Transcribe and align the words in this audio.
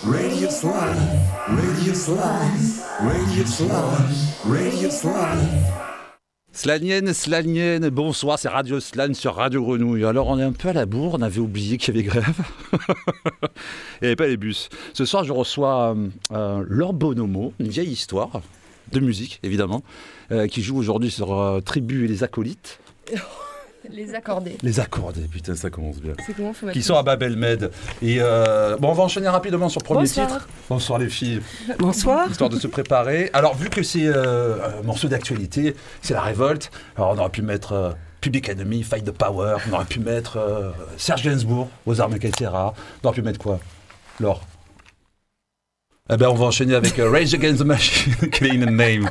Radio 0.03 0.49
Slime, 0.49 1.21
Radio 1.47 1.95
Slime, 1.95 2.81
Radio 3.03 3.45
Slime, 3.45 4.49
Radio 4.49 4.91
Slime. 4.91 5.49
Slanienne, 6.53 7.13
Slanienne, 7.13 7.91
bonsoir, 7.91 8.39
c'est 8.39 8.49
Radio 8.49 8.81
Slan 8.81 9.13
sur 9.13 9.35
Radio 9.35 9.63
Grenouille. 9.63 10.07
Alors 10.07 10.29
on 10.29 10.39
est 10.39 10.43
un 10.43 10.53
peu 10.53 10.71
à 10.71 10.73
la 10.73 10.87
bourre, 10.87 11.17
on 11.19 11.23
avait 11.23 11.41
oublié 11.41 11.77
qu'il 11.77 11.95
y 11.95 11.99
avait 11.99 12.09
grève. 12.09 12.41
Il 12.73 14.05
n'y 14.05 14.07
avait 14.07 14.17
pas 14.17 14.27
les 14.27 14.39
bus. 14.39 14.71
Ce 14.95 15.05
soir 15.05 15.25
je 15.25 15.35
reçois 15.35 15.95
euh, 15.95 16.09
euh, 16.33 16.65
Laure 16.67 16.95
Bonomo, 16.95 17.53
une 17.61 17.69
vieille 17.69 17.93
histoire 17.93 18.41
de 18.91 19.01
musique 19.01 19.39
évidemment, 19.43 19.83
euh, 20.33 20.47
qui 20.47 20.63
joue 20.63 20.79
aujourd'hui 20.79 21.11
sur 21.11 21.39
euh, 21.39 21.61
Tribu 21.61 22.07
et 22.07 22.09
les 22.09 22.25
Acolytes. 22.25 22.81
Les 23.91 24.15
accordés. 24.15 24.57
Les 24.63 24.81
accordés, 24.81 25.29
putain 25.31 25.55
ça 25.55 25.71
commence 25.71 25.97
bien. 26.01 26.15
C'est 26.27 26.35
comment 26.35 26.53
faut 26.53 26.69
Qui 26.69 26.83
sont 26.83 26.95
à 26.97 27.03
Babel 27.03 27.37
Med. 27.37 27.71
Et 28.03 28.17
euh, 28.21 28.77
bon, 28.79 28.91
on 28.91 28.93
va 28.95 29.03
enchaîner 29.05 29.29
rapidement 29.29 29.69
sur 29.69 29.81
le 29.81 29.85
premier 29.85 30.01
Bonsoir. 30.01 30.27
titre. 30.27 30.49
Bonsoir 30.69 30.99
les 30.99 31.09
filles. 31.09 31.41
Bonsoir. 31.79 32.31
histoire 32.31 32.51
de 32.51 32.59
se 32.59 32.67
préparer. 32.67 33.31
Alors, 33.33 33.55
vu 33.55 33.69
que 33.69 33.83
c'est 33.83 34.07
euh, 34.07 34.81
un 34.81 34.83
morceau 34.83 35.09
d'actualité, 35.09 35.77
c'est 36.03 36.15
la 36.15 36.23
révolte, 36.23 36.71
alors 36.97 37.11
on 37.11 37.19
aurait 37.19 37.31
pu 37.31 37.43
mettre 37.43 37.73
euh, 37.73 37.91
Public 38.21 38.49
Enemy, 38.49 38.83
Fight 38.83 39.05
the 39.05 39.11
Power, 39.11 39.57
on 39.71 39.75
aurait 39.75 39.85
pu 39.85 40.01
mettre 40.01 40.39
euh, 40.39 40.71
Serge 40.97 41.23
Gainsbourg, 41.23 41.69
aux 41.85 42.01
armes, 42.01 42.15
etc. 42.17 42.51
On 42.55 43.07
aurait 43.09 43.15
pu 43.15 43.23
mettre 43.23 43.39
quoi 43.39 43.61
Laure? 44.19 44.41
Eh 46.11 46.17
ben, 46.19 46.29
on 46.29 46.35
va 46.35 46.47
enchaîner 46.47 46.75
avec 46.75 46.99
euh, 46.99 47.11
Rage 47.11 47.33
Against 47.35 47.61
the 47.61 47.65
Machine, 47.67 48.15
Clean 48.31 48.63
and 48.63 48.73
Name. 48.73 49.11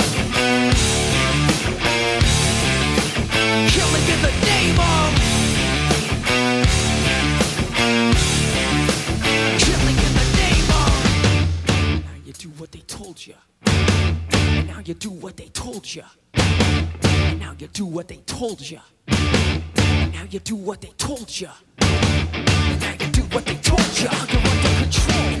Told 18.41 18.71
you. 18.71 18.79
Now 19.07 20.25
you 20.31 20.39
do 20.39 20.55
what 20.55 20.81
they 20.81 20.91
told 20.97 21.29
you. 21.39 21.49
Now 21.79 22.93
you 22.99 23.07
do 23.11 23.21
what 23.33 23.45
they 23.45 23.53
told 23.57 23.99
you. 23.99 24.09
You're 24.09 24.19
under 24.19 24.81
control. 24.81 25.40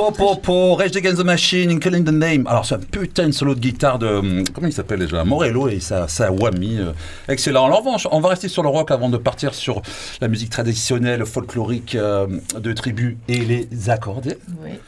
Po, 0.00 0.10
po, 0.12 0.34
po, 0.36 0.76
Rage 0.76 0.96
Against 0.96 1.18
the 1.18 1.24
Machine, 1.26 1.78
Killing 1.78 2.04
the 2.06 2.10
Name. 2.10 2.46
Alors, 2.46 2.64
c'est 2.64 2.74
un 2.74 2.78
putain 2.78 3.26
de 3.26 3.32
solo 3.32 3.54
de 3.54 3.60
guitare 3.60 3.98
de. 3.98 4.06
hum, 4.06 4.44
Comment 4.54 4.66
il 4.68 4.72
s'appelle 4.72 5.00
déjà? 5.00 5.22
Morello 5.24 5.68
et 5.68 5.78
sa, 5.78 6.08
sa 6.08 6.32
Whammy. 6.32 6.78
euh, 6.78 6.92
excellent. 7.28 7.66
Alors, 7.66 7.76
en 7.80 7.80
revanche, 7.82 8.08
on 8.10 8.18
va 8.18 8.30
rester 8.30 8.48
sur 8.48 8.62
le 8.62 8.70
rock 8.70 8.90
avant 8.92 9.10
de 9.10 9.18
partir 9.18 9.52
sur 9.52 9.82
la 10.22 10.28
musique 10.28 10.48
traditionnelle, 10.48 11.26
folklorique 11.26 11.96
euh, 11.96 12.26
de 12.58 12.72
tribus 12.72 13.18
et 13.28 13.40
les 13.40 13.68
accordés. 13.90 14.38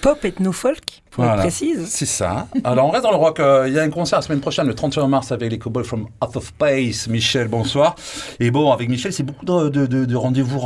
Pop 0.00 0.24
ethno-folk, 0.24 1.02
Voilà. 1.16 1.34
être 1.34 1.40
précise. 1.40 1.84
C'est 1.90 2.06
ça. 2.06 2.46
Alors, 2.64 2.86
on 2.86 2.90
reste 2.90 3.04
dans 3.04 3.10
le 3.10 3.18
rock. 3.18 3.38
Euh, 3.38 3.66
Il 3.68 3.74
y 3.74 3.78
a 3.78 3.82
un 3.82 3.90
concert 3.90 4.18
la 4.18 4.22
semaine 4.22 4.40
prochaine, 4.40 4.66
le 4.66 4.74
31 4.74 5.08
mars, 5.08 5.30
avec 5.30 5.50
les 5.50 5.58
Cowboys 5.58 5.84
from 5.84 6.06
Out 6.24 6.36
of 6.36 6.46
Space. 6.46 7.06
Michel, 7.08 7.48
bonsoir. 7.48 7.96
Et 8.40 8.50
bon, 8.50 8.72
avec 8.72 8.88
Michel, 8.88 9.12
c'est 9.12 9.24
beaucoup 9.24 9.44
de, 9.44 9.68
de- 9.68 9.84
de- 9.84 10.06
de 10.06 10.16
rendez-vous 10.16 10.58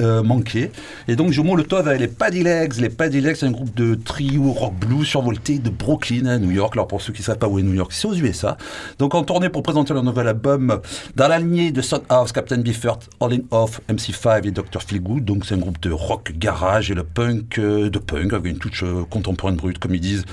euh, 0.00 0.22
manqués. 0.22 0.70
Et 1.06 1.16
donc, 1.16 1.32
je 1.32 1.42
le 1.42 1.64
tov 1.64 1.86
avec 1.86 2.00
les 2.00 2.08
Paddy 2.08 2.42
Legs. 2.44 2.76
Les 2.80 2.88
Paddy 2.88 3.20
Legs, 3.20 3.36
c'est 3.36 3.44
un 3.46 3.50
groupe 3.50 3.74
de 3.74 3.89
trio 3.96 4.52
rock 4.52 4.74
blues 4.74 5.06
survolté 5.06 5.58
de 5.58 5.70
Brooklyn 5.70 6.26
à 6.26 6.38
New 6.38 6.50
York. 6.50 6.74
Alors, 6.74 6.86
pour 6.86 7.00
ceux 7.00 7.12
qui 7.12 7.22
ne 7.22 7.26
savent 7.26 7.38
pas 7.38 7.48
où 7.48 7.58
est 7.58 7.62
New 7.62 7.74
York, 7.74 7.92
c'est 7.92 8.06
aux 8.06 8.14
USA. 8.14 8.56
Donc, 8.98 9.14
en 9.14 9.22
tournée 9.22 9.48
pour 9.48 9.62
présenter 9.62 9.94
leur 9.94 10.02
nouvel 10.02 10.28
album 10.28 10.80
dans 11.16 11.28
la 11.28 11.38
lignée 11.38 11.72
de 11.72 11.80
Son 11.82 12.02
House, 12.08 12.32
Captain 12.32 12.58
Biffert, 12.58 12.98
All 13.20 13.34
In 13.34 13.40
Off, 13.50 13.80
MC5 13.88 14.46
et 14.46 14.50
Dr. 14.50 14.82
Feelgood. 14.86 15.24
Donc, 15.24 15.44
c'est 15.44 15.54
un 15.54 15.58
groupe 15.58 15.80
de 15.80 15.90
rock 15.90 16.32
garage 16.36 16.90
et 16.90 16.94
le 16.94 17.04
punk, 17.04 17.58
euh, 17.58 17.90
de 17.90 17.98
punk, 17.98 18.32
avec 18.32 18.52
une 18.52 18.58
touche 18.58 18.82
euh, 18.82 19.04
contemporaine 19.08 19.56
brute, 19.56 19.78
comme 19.78 19.94
ils 19.94 20.00
disent. 20.00 20.24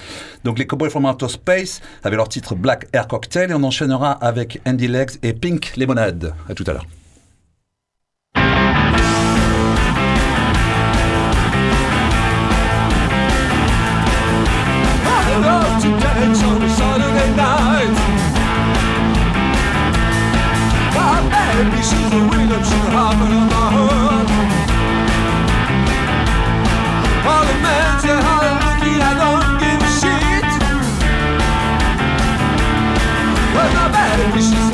Donc, 0.44 0.59
les 0.59 0.68
Cowboys 0.68 0.89
from 0.89 1.06
Outer 1.06 1.30
Space, 1.30 1.81
avec 2.04 2.18
leur 2.18 2.30
titre 2.30 2.56
Black 2.56 2.88
Air 2.94 3.07
Cocktail. 3.07 3.51
Et 3.51 3.54
on 3.54 3.63
enchaînera 3.63 4.12
avec 4.12 4.62
Andy 4.65 4.88
Legs 4.88 5.12
et 5.24 5.33
Pink 5.33 5.75
Lemonade. 5.77 6.33
À 6.50 6.54
tout 6.54 6.63
à 6.68 6.74
l'heure. 6.74 6.86
Baby, 21.57 21.81
she's 21.81 22.13
a 22.13 22.21
rhythm, 22.30 22.63
she's. 22.63 23.50
All 27.30 27.44
the 27.50 27.56
men 27.65 28.00
say 28.01 28.13
I'm 28.13 28.57
I 29.01 29.13
don't 29.21 29.48
give 29.62 29.81
a 29.81 29.92
shit. 30.00 30.51
Well, 33.54 33.69
my 33.77 33.86
baby, 33.95 34.42
she's 34.42 34.69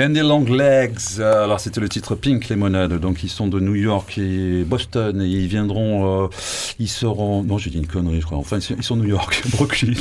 Handy 0.00 0.20
Long 0.20 0.44
Legs, 0.46 1.18
euh, 1.18 1.44
alors 1.44 1.60
c'était 1.60 1.80
le 1.80 1.88
titre 1.88 2.14
Pink 2.14 2.48
Lemonade, 2.48 2.94
donc 3.00 3.22
ils 3.22 3.28
sont 3.28 3.48
de 3.48 3.60
New 3.60 3.74
York 3.74 4.16
et 4.16 4.64
Boston 4.64 5.20
et 5.20 5.26
ils 5.26 5.46
viendront, 5.46 6.24
euh, 6.24 6.28
ils 6.78 6.88
seront, 6.88 7.42
non 7.42 7.58
j'ai 7.58 7.68
dit 7.68 7.76
une 7.76 7.86
connerie 7.86 8.20
je 8.22 8.24
crois, 8.26 8.38
enfin 8.38 8.58
ils 8.78 8.82
sont- 8.82 8.96
New 8.96 9.04
York, 9.08 9.42
Brooklyn, 9.50 9.92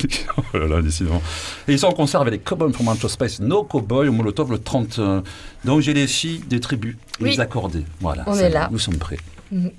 oh 0.53 0.57
là 0.57 0.67
là 0.67 0.81
décidément, 0.81 1.21
et 1.67 1.73
ils 1.73 1.79
sont 1.79 1.87
en 1.87 1.91
concert 1.91 2.21
avec 2.21 2.31
les 2.31 2.39
Cowboys 2.39 2.71
from 2.71 2.87
Outer 2.87 3.09
Space, 3.09 3.41
No 3.41 3.63
Cowboy 3.63 4.07
au 4.07 4.13
Molotov 4.13 4.51
le 4.51 4.59
30, 4.59 4.99
euh, 4.99 5.21
donc 5.65 5.81
j'ai 5.81 5.93
les 5.93 6.07
filles 6.07 6.41
des 6.47 6.61
tribus, 6.61 6.95
Oui. 7.19 7.31
les 7.31 7.39
accordés, 7.41 7.83
voilà, 7.99 8.23
On 8.27 8.35
est 8.37 8.49
là. 8.49 8.69
nous 8.71 8.79
sommes 8.79 8.97
prêts. 8.97 9.19
Mhm. 9.51 9.71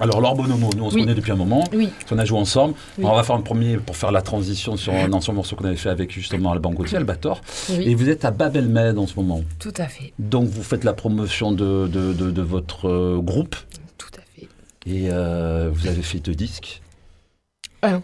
Alors 0.00 0.20
Laure 0.20 0.34
Bonomo, 0.34 0.70
nous 0.76 0.84
on 0.84 0.90
se 0.90 0.96
Oui. 0.96 1.02
connaît 1.02 1.14
depuis 1.14 1.30
un 1.30 1.36
moment, 1.36 1.64
Oui. 1.72 1.88
on 2.10 2.18
a 2.18 2.24
joué 2.24 2.38
ensemble, 2.38 2.74
Oui. 2.98 3.04
Alors, 3.04 3.12
on 3.14 3.16
va 3.16 3.22
faire 3.22 3.36
un 3.36 3.42
premier 3.42 3.76
pour 3.76 3.96
faire 3.96 4.10
la 4.10 4.22
transition 4.22 4.76
sur 4.76 4.92
un 4.92 5.12
ancien 5.12 5.32
morceau 5.34 5.54
qu'on 5.54 5.64
avait 5.66 5.76
fait 5.76 5.88
avec 5.88 6.10
justement 6.12 6.50
Alban 6.52 6.72
Gauthier, 6.72 6.96
Albator, 6.96 7.40
et 7.70 7.94
vous 7.94 8.08
êtes 8.08 8.24
à 8.24 8.32
Babel 8.32 8.68
Med 8.68 8.98
en 8.98 9.06
ce 9.06 9.14
moment. 9.14 9.42
Tout 9.60 9.72
à 9.76 9.86
fait. 9.86 10.12
Donc 10.18 10.48
vous 10.48 10.62
faites 10.64 10.82
la 10.84 10.94
promotion 10.94 11.52
de, 11.52 11.86
de, 11.86 12.12
de- 12.12 12.30
de 12.32 12.42
votre 12.42 12.88
euh, 12.88 13.18
groupe 13.22 13.54
Tout 13.96 14.08
à 14.16 14.22
fait. 14.34 14.48
et 14.86 15.10
euh, 15.10 15.70
vous 15.72 15.86
avez 15.86 16.02
fait 16.02 16.18
deux 16.18 16.34
disques. 16.34 16.82
Un. 17.82 18.02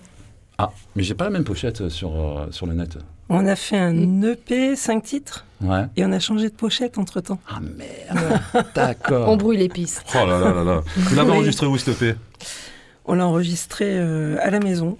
Ah, 0.59 0.71
mais 0.95 1.03
j'ai 1.03 1.15
pas 1.15 1.25
la 1.25 1.31
même 1.31 1.45
pochette 1.45 1.89
sur, 1.89 2.15
euh, 2.15 2.47
sur 2.53 2.67
le 2.67 2.75
net. 2.75 2.99
On 3.33 3.47
a 3.47 3.55
fait 3.57 3.77
un 3.79 3.93
Mm. 3.93 4.25
EP, 4.33 4.75
5 4.77 5.03
titres, 5.05 5.47
Ouais. 5.63 5.85
et 5.97 6.05
on 6.05 6.11
a 6.13 6.19
changé 6.19 6.49
de 6.49 6.55
pochette 6.55 6.99
entre 6.99 7.21
temps. 7.21 7.39
Ah 7.49 7.61
merde, 7.61 8.41
d'accord. 8.75 9.29
On 9.29 9.37
brouille 9.37 9.59
les 9.59 9.69
pistes. 9.69 10.03
Oh 10.15 10.27
là 10.27 10.39
là 10.41 10.53
là 10.53 10.65
là. 10.65 10.83
Vous 10.97 11.15
l'avez 11.15 11.31
Oui. 11.31 11.37
enregistré 11.37 11.67
où, 11.67 11.77
s'il 11.79 11.93
te 11.95 11.99
plaît 11.99 12.17
On 13.07 13.15
l'a 13.15 13.27
enregistré 13.27 13.87
euh, 13.89 14.37
à 14.41 14.51
la 14.51 14.59
maison. 14.61 14.99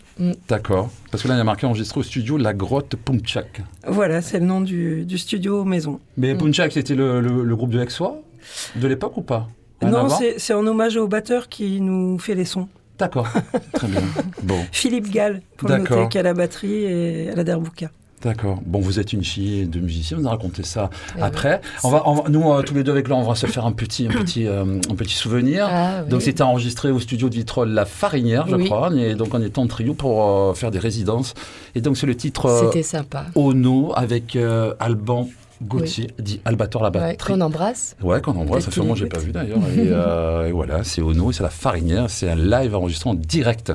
D'accord. 0.49 0.91
Parce 1.11 1.23
que 1.23 1.29
là, 1.29 1.35
il 1.35 1.39
y 1.39 1.41
a 1.41 1.45
marqué 1.45 1.67
enregistré 1.67 2.01
au 2.01 2.03
studio 2.03 2.37
La 2.39 2.55
Grotte 2.55 2.97
Pumchak. 2.97 3.63
Voilà, 3.87 4.23
c'est 4.23 4.39
le 4.41 4.47
nom 4.47 4.61
du, 4.61 5.05
du 5.05 5.19
studio 5.19 5.65
maison. 5.65 6.01
Mais 6.17 6.35
Mm. 6.35 6.39
Pumchak, 6.39 6.73
c'était 6.73 6.95
le, 6.95 7.21
le- 7.21 7.43
le 7.45 7.57
groupe 7.57 7.71
de 7.71 7.81
Exois 7.81 8.21
de 8.77 8.87
l'époque 8.89 9.17
ou 9.17 9.23
pas? 9.23 9.49
Rien 9.83 9.91
non, 9.91 10.09
c'est 10.09 10.39
c'est 10.39 10.55
en 10.55 10.67
hommage 10.67 10.97
au 10.97 11.09
batteur 11.09 11.49
qui 11.49 11.81
nous 11.81 12.19
fait 12.19 12.35
les 12.35 12.45
sons. 12.45 12.69
D'accord. 12.99 13.29
Très 13.73 13.89
bien. 13.89 14.03
Bon. 14.43 14.59
Philippe 14.73 15.11
Gall, 15.11 15.41
pour 15.57 15.69
noter, 15.71 16.09
qui 16.11 16.19
a 16.19 16.23
la 16.23 16.35
batterie 16.35 16.85
et 16.85 17.31
à 17.31 17.35
la 17.35 17.45
derbouka. 17.45 17.91
D'accord. 18.23 18.59
Bon, 18.67 18.81
vous 18.81 19.01
êtes 19.01 19.13
une 19.15 19.25
fille 19.25 19.67
de 19.67 19.81
musicien, 19.81 20.17
vous 20.19 20.23
nous 20.25 20.29
racontez 20.29 20.63
ça 20.63 20.91
Eh 21.17 21.23
après. 21.23 21.61
On 21.85 21.91
va, 21.91 22.03
on 22.07 22.29
nous, 22.29 22.53
euh, 22.53 22.63
tous 22.63 22.75
les 22.75 22.83
deux 22.85 22.93
avec 22.93 23.09
là, 23.09 23.17
on 23.17 23.23
va 23.23 23.35
se 23.35 23.47
faire 23.47 23.65
un 23.65 23.73
petit, 23.73 24.07
un 24.07 24.11
petit, 24.11 24.47
euh, 24.47 24.79
un 24.91 24.95
petit 24.95 25.15
souvenir. 25.15 25.67
Ah, 25.71 26.01
oui. 26.05 26.11
Donc 26.11 26.21
c'était 26.23 26.43
enregistré 26.43 26.91
au 26.91 27.01
studio 27.01 27.29
de 27.31 27.35
Vitrolles 27.35 27.71
La 27.71 27.87
Farinière, 27.87 28.47
je 28.49 28.57
crois. 28.57 28.91
Et 28.95 29.15
donc 29.15 29.29
on 29.33 29.41
était 29.43 29.59
en 29.59 29.67
trio 29.67 29.95
pour 29.95 30.23
euh, 30.29 30.55
faire 30.55 30.71
des 30.71 30.79
résidences. 30.79 31.33
Et 31.75 31.81
donc 31.81 31.97
c'est 31.97 32.07
le 32.07 32.15
titre 32.17 32.61
C'était 32.67 32.83
sympa. 32.83 33.27
Ono 33.35 33.93
avec 33.97 34.37
Alban 34.79 35.29
Gauthier, 35.63 36.09
dit 36.19 36.41
Albator 36.47 36.83
la 36.83 36.89
Ouais, 36.89 36.93
batterie. 37.01 37.35
qu'on 37.35 37.41
embrasse. 37.43 37.97
Ouais, 38.03 38.21
qu'on 38.23 38.33
embrasse. 38.37 38.67
Qu'il 38.67 38.83
j'ai 38.97 39.07
pas 39.07 39.19
vu 39.19 39.31
d'ailleurs. 39.33 39.59
Et, 39.77 39.89
euh, 39.91 40.47
et 40.49 40.53
voilà, 40.53 40.85
c'est 40.85 41.03
Ono, 41.03 41.33
c'est 41.33 41.43
La 41.43 41.51
Farinière. 41.51 42.09
C'est 42.09 42.31
un 42.31 42.37
live 42.37 42.75
enregistré 42.75 43.11
en 43.11 43.15
direct. 43.15 43.73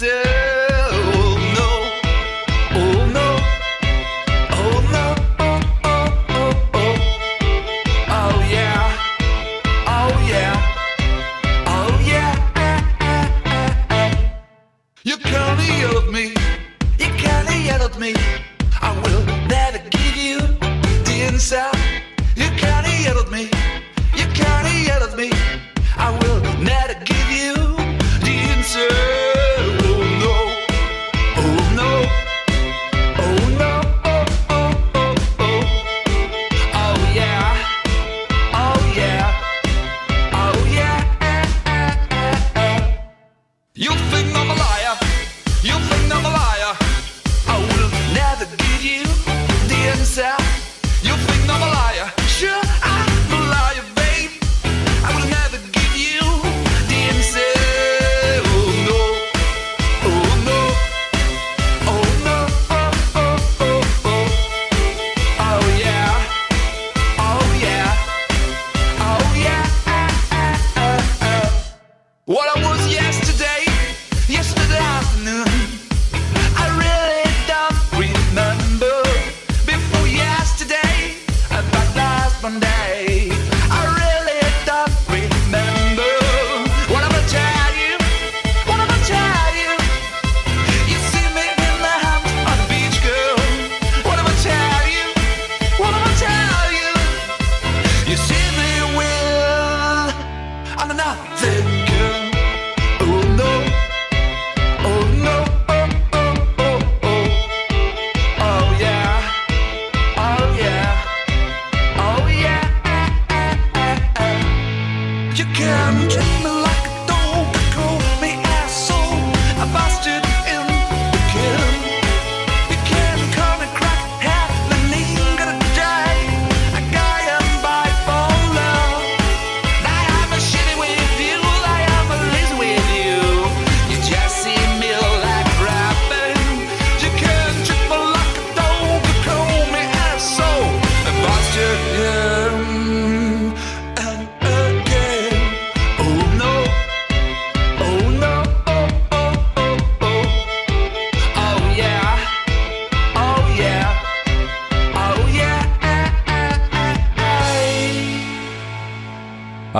Answer. 0.00 0.37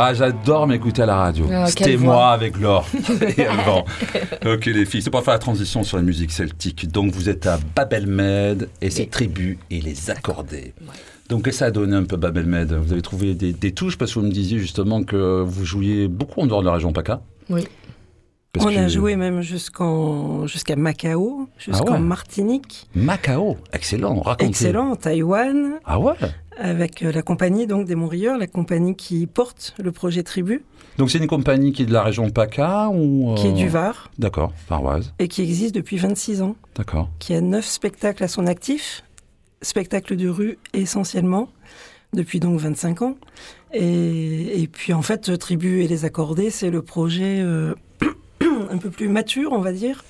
Ah, 0.08 0.14
j'adore 0.14 0.66
m'écouter 0.66 1.02
à 1.02 1.06
la 1.06 1.16
radio. 1.16 1.44
Ah, 1.52 1.66
C'était 1.66 1.98
moi 1.98 2.28
avec 2.30 2.58
Laure 2.58 2.86
et 3.36 3.44
Alban. 3.46 3.84
ok, 4.46 4.64
les 4.64 4.86
filles, 4.86 5.02
c'est 5.02 5.10
pour 5.10 5.22
faire 5.22 5.34
la 5.34 5.38
transition 5.38 5.82
sur 5.82 5.98
la 5.98 6.02
musique 6.02 6.32
celtique. 6.32 6.90
Donc, 6.90 7.12
vous 7.12 7.28
êtes 7.28 7.46
à 7.46 7.58
Babelmed 7.76 8.70
et 8.80 8.88
ses 8.88 9.06
tribus 9.06 9.58
et 9.70 9.82
les 9.82 10.08
accordés. 10.08 10.72
Ouais. 10.80 10.86
Donc, 11.28 11.44
qu'est-ce 11.44 11.56
que 11.56 11.58
ça 11.58 11.66
a 11.66 11.70
donné 11.70 11.94
un 11.94 12.04
peu 12.04 12.16
Babelmed 12.16 12.72
Vous 12.72 12.92
avez 12.92 13.02
trouvé 13.02 13.34
des, 13.34 13.52
des 13.52 13.72
touches? 13.72 13.98
Parce 13.98 14.14
que 14.14 14.18
vous 14.20 14.24
me 14.24 14.32
disiez 14.32 14.58
justement 14.58 15.02
que 15.02 15.42
vous 15.42 15.66
jouiez 15.66 16.08
beaucoup 16.08 16.40
en 16.40 16.46
dehors 16.46 16.62
de 16.62 16.66
la 16.68 16.72
région 16.72 16.90
PACA. 16.94 17.20
Oui. 17.50 17.68
Parce 18.54 18.64
On 18.64 18.78
a 18.78 18.88
joué 18.88 19.14
même 19.16 19.42
jusqu'en 19.42 20.46
jusqu'à 20.46 20.74
Macao, 20.74 21.50
jusqu'en 21.58 21.92
ouais. 21.92 21.98
Martinique. 21.98 22.88
Macao, 22.94 23.58
excellent, 23.74 24.20
racontez. 24.22 24.46
Excellent, 24.48 24.96
Taïwan, 24.96 25.74
Ah 25.84 26.00
ouais 26.00 26.14
avec 26.58 27.02
euh, 27.02 27.12
la 27.12 27.22
compagnie 27.22 27.66
donc 27.66 27.86
des 27.86 27.94
Montrieurs, 27.94 28.36
la 28.36 28.46
compagnie 28.46 28.96
qui 28.96 29.26
porte 29.26 29.74
le 29.78 29.92
projet 29.92 30.22
Tribu, 30.22 30.64
Donc, 30.98 31.10
c'est 31.10 31.18
une 31.18 31.28
compagnie 31.28 31.72
qui 31.72 31.82
est 31.82 31.86
de 31.86 31.92
la 31.92 32.02
région 32.02 32.30
PACA 32.30 32.88
ou... 32.90 33.34
qui 33.36 33.46
est 33.46 33.50
euh, 33.50 33.54
du 33.54 33.68
Var. 33.68 34.10
D'accord, 34.18 34.52
paroise, 34.68 35.14
et 35.18 35.28
qui 35.28 35.42
existe 35.42 35.74
depuis 35.74 35.96
26 35.96 36.42
ans, 36.42 36.56
d'accord. 36.74 37.08
qui 37.18 37.34
a 37.34 37.40
neuf 37.40 37.64
spectacles 37.64 38.24
à 38.24 38.28
son 38.28 38.46
actif, 38.46 39.04
spectacles 39.62 40.16
de 40.16 40.28
rue 40.28 40.58
essentiellement, 40.74 41.48
depuis 42.12 42.40
donc 42.40 42.58
25 42.58 43.02
ans. 43.02 43.16
Et, 43.72 44.62
et 44.62 44.66
puis 44.66 44.92
en 44.92 45.02
fait, 45.02 45.38
Tribu 45.38 45.82
et 45.82 45.88
les 45.88 46.04
Accordés, 46.04 46.50
c'est 46.50 46.70
le 46.70 46.82
projet 46.82 47.40
euh, 47.40 47.74
un 48.70 48.78
peu 48.78 48.90
plus 48.90 49.08
mature, 49.08 49.52
on 49.52 49.60
va 49.60 49.72
dire, 49.72 50.04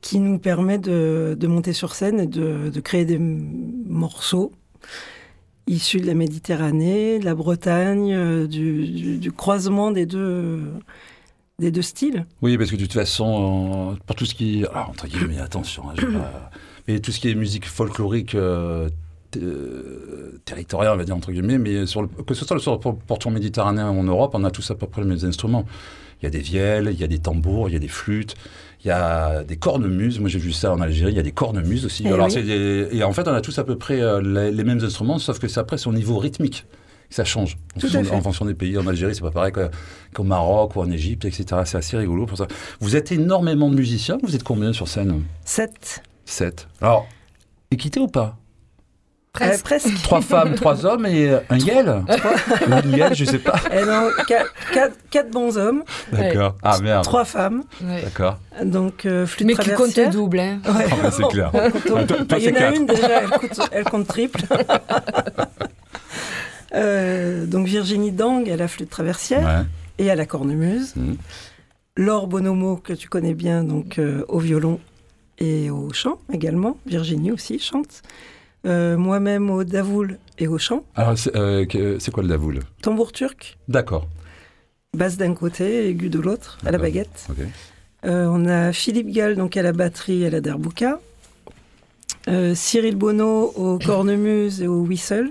qui 0.00 0.20
nous 0.20 0.38
permet 0.38 0.78
de, 0.78 1.36
de 1.38 1.46
monter 1.46 1.72
sur 1.72 1.94
scène 1.94 2.20
et 2.20 2.26
de, 2.26 2.70
de 2.70 2.80
créer 2.80 3.04
des 3.04 3.18
morceaux 3.18 4.52
issus 5.68 6.00
de 6.00 6.06
la 6.06 6.14
Méditerranée, 6.14 7.18
de 7.18 7.24
la 7.24 7.34
Bretagne, 7.34 8.12
euh, 8.12 8.46
du, 8.46 9.30
croisement 9.32 9.90
des 9.90 10.06
deux, 10.06 10.60
des 11.58 11.70
deux 11.70 11.82
styles. 11.82 12.26
Oui, 12.42 12.56
parce 12.58 12.70
que 12.70 12.76
de 12.76 12.82
toute 12.82 12.92
façon, 12.92 13.92
euh, 13.92 13.96
pour 14.06 14.16
tout 14.16 14.24
ce 14.24 14.34
qui... 14.34 14.64
Alors, 14.70 14.90
entre 14.90 15.06
guillemets, 15.06 15.38
attention, 15.38 15.84
hein, 15.90 15.94
mais 16.86 17.00
tout 17.00 17.12
ce 17.12 17.20
qui 17.20 17.28
est 17.28 17.34
musique 17.34 17.66
folklorique 17.66 18.34
euh, 18.34 18.88
euh, 19.36 20.40
territoriale, 20.44 20.94
on 20.94 20.96
va 20.96 21.04
dire, 21.04 21.14
entre 21.14 21.32
guillemets, 21.32 21.58
mais 21.58 21.84
que 22.26 22.34
ce 22.34 22.44
soit 22.44 22.58
sur 22.58 22.72
le 22.72 22.92
pourtour 23.06 23.30
méditerranéen 23.30 23.90
ou 23.90 24.00
en 24.00 24.04
Europe, 24.04 24.32
on 24.34 24.44
a 24.44 24.50
tous 24.50 24.70
à 24.70 24.74
peu 24.74 24.86
près 24.86 25.02
les 25.02 25.08
mêmes 25.08 25.24
instruments. 25.24 25.66
Il 26.20 26.24
y 26.24 26.28
a 26.28 26.30
des 26.30 26.40
vielles, 26.40 26.88
il 26.92 26.98
y 26.98 27.04
a 27.04 27.06
des 27.06 27.18
tambours, 27.18 27.68
il 27.68 27.72
y 27.72 27.76
a 27.76 27.78
des 27.78 27.88
flûtes, 27.88 28.34
il 28.84 28.88
y 28.88 28.90
a 28.90 29.42
des 29.44 29.56
cornemuses. 29.56 30.20
Moi, 30.20 30.28
j'ai 30.28 30.38
vu 30.38 30.52
ça 30.52 30.72
en 30.72 30.80
Algérie, 30.80 31.12
il 31.12 31.16
y 31.16 31.20
a 31.20 31.22
des 31.22 31.32
cornemuses 31.32 31.84
aussi. 31.84 32.04
Eh 32.06 32.12
Alors, 32.12 32.28
oui. 32.28 32.42
des- 32.42 32.88
Et 32.92 33.02
en 33.02 33.12
fait, 33.12 33.26
on 33.28 33.32
a 33.34 33.40
tous 33.40 33.58
à 33.58 33.64
peu 33.64 33.76
près 33.76 34.00
euh, 34.00 34.20
les, 34.22 34.50
les 34.52 34.64
mêmes 34.64 34.80
instruments, 34.84 35.18
sauf 35.18 35.38
que 35.38 35.48
c'est 35.48 35.60
après, 35.60 35.84
au 35.86 35.92
niveau 35.92 36.18
rythmique. 36.18 36.64
que 37.08 37.14
Ça 37.14 37.24
change 37.24 37.56
en 37.76 37.80
fonction, 37.80 38.04
fait. 38.04 38.14
en 38.14 38.20
fonction 38.22 38.44
des 38.44 38.54
pays. 38.54 38.76
En 38.78 38.86
Algérie, 38.86 39.14
c'est 39.14 39.22
pas 39.22 39.30
pareil 39.30 39.52
qu'au 40.14 40.22
Maroc 40.24 40.76
ou 40.76 40.80
en 40.80 40.90
Égypte, 40.90 41.24
etc. 41.24 41.46
C'est 41.64 41.78
assez 41.78 41.96
rigolo 41.96 42.26
pour 42.26 42.38
ça. 42.38 42.46
Vous 42.80 42.94
êtes 42.96 43.10
énormément 43.12 43.68
de 43.70 43.74
musiciens. 43.74 44.18
Vous 44.22 44.34
êtes 44.36 44.44
combien 44.44 44.72
sur 44.72 44.86
scène? 44.88 45.22
7. 45.44 46.02
7. 46.24 46.68
Alors, 46.80 47.08
équité 47.70 47.98
ou 48.00 48.06
pas? 48.08 48.36
Presque. 49.32 49.64
presque. 49.64 49.94
Trois 50.02 50.20
femmes, 50.20 50.54
trois 50.54 50.84
hommes 50.86 51.06
et 51.06 51.28
euh, 51.30 51.38
un 51.50 51.58
yel 51.58 52.02
une 52.84 52.92
yel, 52.96 53.14
je 53.14 53.24
sais 53.24 53.38
pas. 53.38 53.54
Eh 53.72 53.84
non, 53.84 54.08
quatre, 54.26 54.52
quatre- 54.72 54.96
quatre 55.10 55.30
bons 55.30 55.56
hommes, 55.56 55.84
D'accord. 56.12 56.56
Ah 56.62 56.78
merde. 56.80 57.04
trois 57.04 57.24
femmes, 57.24 57.62
Ouais. 57.84 58.02
D'accord. 58.02 58.38
donc 58.64 59.06
euh, 59.06 59.26
flûte 59.26 59.46
Mais 59.46 59.54
qui 59.54 59.70
compte 59.72 59.98
double, 60.10 60.40
hein. 60.40 60.58
Ouais. 60.66 60.86
Ah, 60.90 60.94
bah, 61.02 61.10
c'est 61.12 61.28
clair. 61.28 61.50
Toi, 61.86 62.04
toi, 62.04 62.38
Il 62.38 62.44
y 62.44 62.50
en 62.50 62.54
a 62.60 62.74
une 62.74 62.86
déjà, 62.86 63.22
elle, 63.22 63.28
coûte- 63.30 63.60
elle 63.70 63.84
compte 63.84 64.06
triple. 64.08 64.40
Euh, 66.74 67.46
donc 67.46 67.66
Virginie 67.66 68.12
Dang 68.12 68.46
à 68.50 68.56
la 68.56 68.68
flûte 68.68 68.90
traversière 68.90 69.40
Ouais. 69.42 69.64
et 70.04 70.10
à 70.10 70.14
la 70.14 70.26
cornemuse. 70.26 70.94
Mhm. 70.96 71.16
Laure 71.96 72.26
Bonomo, 72.26 72.76
que 72.76 72.92
tu 72.92 73.08
connais 73.08 73.32
bien, 73.32 73.64
donc 73.64 73.98
euh, 73.98 74.22
au 74.28 74.38
violon 74.38 74.78
et 75.38 75.70
au 75.70 75.90
chant 75.94 76.18
également. 76.32 76.76
Virginie 76.86 77.32
aussi 77.32 77.58
chante. 77.58 78.02
Euh, 78.66 78.96
Moi-même 78.96 79.50
au 79.50 79.64
davoul 79.64 80.18
et 80.38 80.48
au 80.48 80.58
chant. 80.58 80.84
Alors, 80.96 81.16
c'est 81.16 81.34
euh, 81.36 81.64
c'est 82.00 82.10
quoi 82.10 82.22
le 82.22 82.28
davoul? 82.28 82.60
Tambour 82.82 83.12
turc, 83.12 83.56
D'accord. 83.68 84.08
basse 84.96 85.16
d'un 85.16 85.34
côté, 85.34 85.88
aigu 85.88 86.08
de 86.10 86.18
l'autre, 86.18 86.58
à 86.66 86.70
la 86.72 86.78
baguette. 86.78 87.26
Ok. 87.30 87.36
Euh, 88.04 88.26
on 88.30 88.46
a 88.46 88.72
Philippe 88.72 89.10
Gall 89.10 89.36
donc 89.36 89.56
à 89.56 89.62
la 89.62 89.72
batterie 89.72 90.22
et 90.22 90.26
à 90.26 90.30
la 90.30 90.40
derbouka. 90.40 91.00
Euh, 92.28 92.54
Cyril 92.54 92.96
Bonneau 92.96 93.52
au 93.56 93.78
cornemuse 93.78 94.60
et 94.62 94.66
au 94.68 94.80
whistle. 94.82 95.30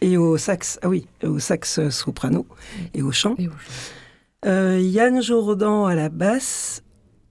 Et 0.00 0.16
au 0.16 0.36
sax, 0.36 0.78
ah 0.82 0.88
oui, 0.88 1.06
au 1.22 1.38
sax 1.38 1.88
soprano 1.90 2.44
et 2.94 3.02
au 3.02 3.12
chant. 3.12 3.34
Et 3.38 3.48
au- 3.48 3.52
Euh, 4.44 4.80
Yann 4.82 5.22
Jourdan 5.22 5.86
à 5.86 5.94
la 5.94 6.08
basse. 6.08 6.82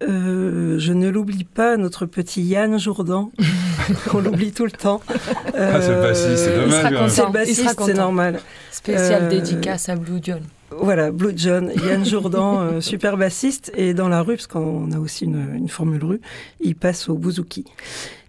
Euh, 0.01 0.79
je 0.79 0.93
ne 0.93 1.09
l'oublie 1.09 1.43
pas, 1.43 1.77
notre 1.77 2.05
petit 2.05 2.41
Yann 2.41 2.79
Jourdan. 2.79 3.31
On 4.13 4.19
l'oublie 4.19 4.51
tout 4.51 4.65
le 4.65 4.71
temps. 4.71 5.01
Euh, 5.55 5.71
Ah, 5.75 5.81
c'est 5.81 5.93
le 5.95 6.01
bassiste, 6.01 6.37
c'est 6.37 6.53
Il 6.55 6.59
dommage. 6.61 6.79
sera 6.79 6.87
hein. 6.87 6.91
content. 6.91 7.07
C'est 7.09 7.25
le 7.25 7.31
bassiste, 7.31 7.81
c'est 7.85 7.93
normal. 7.93 8.39
Spécial 8.71 9.23
Euh, 9.23 9.29
dédicace 9.29 9.89
à 9.89 9.95
Blue 9.95 10.19
John. 10.21 10.41
Voilà, 10.71 11.11
Blue 11.11 11.33
John, 11.35 11.71
Yann 11.85 12.05
Jourdan, 12.05 12.61
euh, 12.61 12.81
super 12.81 13.17
bassiste, 13.17 13.71
et 13.75 13.93
dans 13.93 14.07
la 14.07 14.21
rue, 14.21 14.35
parce 14.35 14.47
qu'on 14.47 14.91
a 14.93 14.99
aussi 14.99 15.25
une, 15.25 15.53
une 15.55 15.67
formule 15.69 16.03
rue, 16.03 16.21
il 16.61 16.75
passe 16.75 17.09
au 17.09 17.15
bouzouki. 17.15 17.65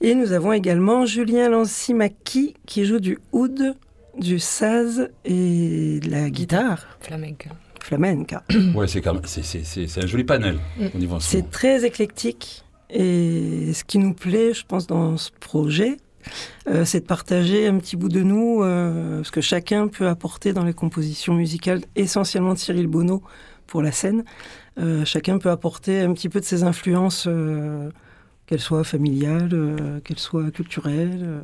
Et 0.00 0.14
nous 0.14 0.32
avons 0.32 0.52
également 0.52 1.06
Julien 1.06 1.48
Lancimaki 1.48 2.54
qui 2.66 2.84
joue 2.84 2.98
du 2.98 3.18
oud, 3.32 3.76
du 4.18 4.40
saz 4.40 5.08
et 5.24 6.00
de 6.00 6.10
la 6.10 6.28
guitare 6.30 6.84
Flamenca. 7.00 7.50
flamenca. 7.86 8.42
Ouais, 8.74 8.86
c'est 8.88 9.00
quand 9.00 9.14
même- 9.14 9.22
c'est- 9.26 9.42
c'est- 9.44 9.64
c'est- 9.64 9.86
c'est 9.86 10.02
un 10.04 10.06
joli 10.06 10.24
panel 10.24 10.56
Mm. 10.78 10.86
au 10.94 10.98
niveau 10.98 11.16
C'est 11.20 11.50
très 11.50 11.84
éclectique, 11.84 12.64
et 12.90 13.72
ce 13.72 13.84
qui 13.84 13.98
nous 13.98 14.14
plaît, 14.14 14.54
je 14.54 14.64
pense, 14.66 14.86
dans 14.86 15.16
ce 15.16 15.30
projet, 15.40 15.96
euh, 16.68 16.84
c'est 16.84 17.00
de 17.00 17.06
partager 17.06 17.66
un 17.66 17.78
petit 17.78 17.96
bout 17.96 18.08
de 18.08 18.22
nous, 18.22 18.62
euh, 18.62 19.22
ce 19.24 19.30
que 19.30 19.40
chacun 19.40 19.88
peut 19.88 20.08
apporter 20.08 20.52
dans 20.52 20.64
les 20.64 20.74
compositions 20.74 21.34
musicales, 21.34 21.80
essentiellement 21.96 22.54
de 22.54 22.58
Cyril 22.58 22.86
Bonneau 22.86 23.22
pour 23.66 23.82
la 23.82 23.92
scène. 23.92 24.24
Euh, 24.78 25.04
chacun 25.04 25.38
peut 25.38 25.50
apporter 25.50 26.00
un 26.00 26.12
petit 26.12 26.28
peu 26.28 26.40
de 26.40 26.44
ses 26.44 26.62
influences, 26.62 27.24
euh, 27.26 27.90
qu'elles 28.46 28.60
soient 28.60 28.84
familiales, 28.84 29.48
euh, 29.52 30.00
qu'elles 30.00 30.18
soient 30.18 30.50
culturelles. 30.50 31.40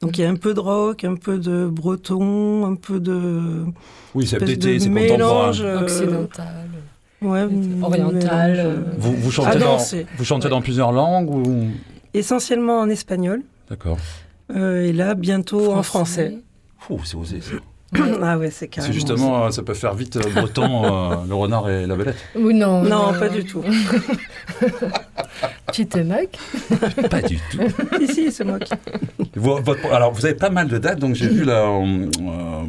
Donc 0.00 0.16
il 0.16 0.22
y 0.22 0.24
a 0.24 0.30
un 0.30 0.36
peu 0.36 0.54
de 0.54 0.60
rock, 0.60 1.04
un 1.04 1.14
peu 1.16 1.38
de 1.38 1.66
breton, 1.66 2.66
un 2.66 2.74
peu 2.74 3.00
de 3.00 3.64
Oui, 4.14 4.26
c'est 4.26 4.38
de 4.38 4.46
c'est 4.46 4.56
contemporain. 4.56 4.88
mélange 4.94 5.60
euh, 5.62 5.80
Occidental. 5.82 6.46
ouais, 7.22 7.46
Oriental, 7.82 8.50
mélange, 8.52 8.66
euh. 8.66 8.76
Vous, 8.96 9.12
vous 9.16 9.30
chantez, 9.30 9.50
Ah 9.52 9.56
dans, 9.58 9.78
vous 10.16 10.24
chantez 10.24 10.48
dans 10.48 10.62
plusieurs 10.62 10.92
langues 10.92 11.28
ou... 11.30 11.68
essentiellement 12.14 12.80
en 12.80 12.88
espagnol. 12.88 13.42
D'accord. 13.68 13.98
Euh, 14.56 14.86
et 14.86 14.92
là, 14.92 15.14
bientôt 15.14 15.72
en 15.74 15.82
français. 15.82 16.38
Ouh, 16.88 17.00
c'est 17.04 17.16
osé. 17.16 17.40
ça. 17.42 17.52
ah 18.22 18.38
ouais, 18.38 18.50
c'est 18.50 18.68
carrément. 18.68 18.92
C'est 18.92 18.98
justement, 18.98 19.44
euh, 19.44 19.50
ça 19.50 19.62
peut 19.62 19.74
faire 19.74 19.94
vite 19.94 20.16
euh, 20.16 20.30
breton, 20.34 20.84
euh, 21.12 21.16
le 21.28 21.34
renard 21.34 21.68
et 21.68 21.86
la 21.86 21.96
belette. 21.96 22.16
Oui, 22.36 22.54
non. 22.54 22.82
Non, 22.82 23.12
pas 23.18 23.28
du 23.28 23.44
tout. 23.44 23.62
Tu 25.72 25.86
te 25.86 25.98
moques 25.98 26.38
Pas 27.10 27.22
du 27.22 27.36
tout. 27.50 27.58
si, 28.06 28.14
si, 28.14 28.32
c'est 28.32 28.44
moi 28.44 28.58
qui. 28.58 28.72
Vo- 29.36 29.60
votre- 29.62 29.92
alors, 29.92 30.12
vous 30.12 30.24
avez 30.24 30.34
pas 30.34 30.50
mal 30.50 30.68
de 30.68 30.78
dates, 30.78 30.98
donc 30.98 31.14
j'ai 31.14 31.28
vu 31.28 31.44
là, 31.44 31.64
euh, 31.66 32.64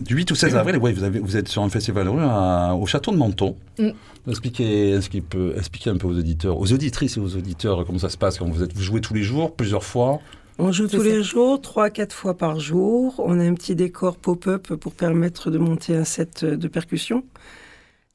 du 0.00 0.14
8 0.16 0.32
au 0.32 0.34
16 0.34 0.54
avril, 0.56 0.76
ouais, 0.78 0.92
vous, 0.92 1.04
avez, 1.04 1.18
vous 1.18 1.36
êtes 1.36 1.48
sur 1.48 1.62
un 1.62 1.68
festival 1.68 2.04
de 2.04 2.10
rue 2.10 2.22
à- 2.22 2.74
au 2.74 2.86
château 2.86 3.10
de 3.10 3.16
Menton. 3.16 3.56
Mm. 3.78 3.90
Expliquez, 4.28 4.90
est-ce 4.90 5.10
qu'il 5.10 5.22
peut 5.22 5.54
expliquer 5.56 5.90
un 5.90 5.96
peu 5.96 6.06
aux 6.06 6.16
auditeurs, 6.16 6.58
aux 6.58 6.72
auditrices 6.72 7.16
et 7.16 7.20
aux 7.20 7.36
auditeurs 7.36 7.84
comment 7.84 7.98
ça 7.98 8.08
se 8.08 8.16
passe 8.18 8.38
quand 8.38 8.48
vous 8.48 8.62
êtes, 8.62 8.72
vous 8.74 8.82
jouez 8.82 9.00
tous 9.00 9.14
les 9.14 9.22
jours, 9.22 9.54
plusieurs 9.54 9.82
fois? 9.84 10.20
On 10.58 10.70
joue 10.70 10.86
tous 10.86 10.98
ça. 10.98 11.04
les 11.04 11.22
jours, 11.22 11.60
trois, 11.60 11.90
quatre 11.90 12.12
fois 12.14 12.36
par 12.36 12.60
jour. 12.60 13.14
On 13.18 13.40
a 13.40 13.42
un 13.42 13.54
petit 13.54 13.74
décor 13.74 14.16
pop-up 14.16 14.74
pour 14.74 14.92
permettre 14.92 15.50
de 15.50 15.58
monter 15.58 15.96
un 15.96 16.04
set 16.04 16.44
de 16.44 16.68
percussion. 16.68 17.24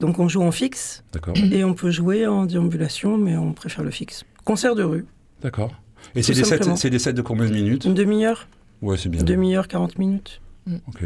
Donc 0.00 0.20
on 0.20 0.28
joue 0.28 0.42
en 0.42 0.52
fixe 0.52 1.02
D'accord. 1.12 1.34
et 1.36 1.64
on 1.64 1.74
peut 1.74 1.90
jouer 1.90 2.26
en 2.26 2.46
déambulation, 2.46 3.18
mais 3.18 3.36
on 3.36 3.52
préfère 3.52 3.82
le 3.84 3.90
fixe. 3.90 4.24
Concert 4.44 4.74
de 4.74 4.84
rue, 4.84 5.06
D'accord. 5.42 5.72
Et 6.14 6.22
c'est 6.22 6.32
des, 6.32 6.44
sets, 6.44 6.90
des 6.90 6.98
sets 7.00 7.12
de 7.12 7.22
combien 7.22 7.46
de 7.46 7.52
minutes? 7.52 7.84
Une 7.84 7.94
demi-heure, 7.94 8.46
Ouais, 8.80 8.96
c'est 8.96 9.08
bien. 9.08 9.20
une 9.20 9.26
demi-heure, 9.26 9.66
40 9.66 9.98
minutes, 9.98 10.40
Ok. 10.86 11.02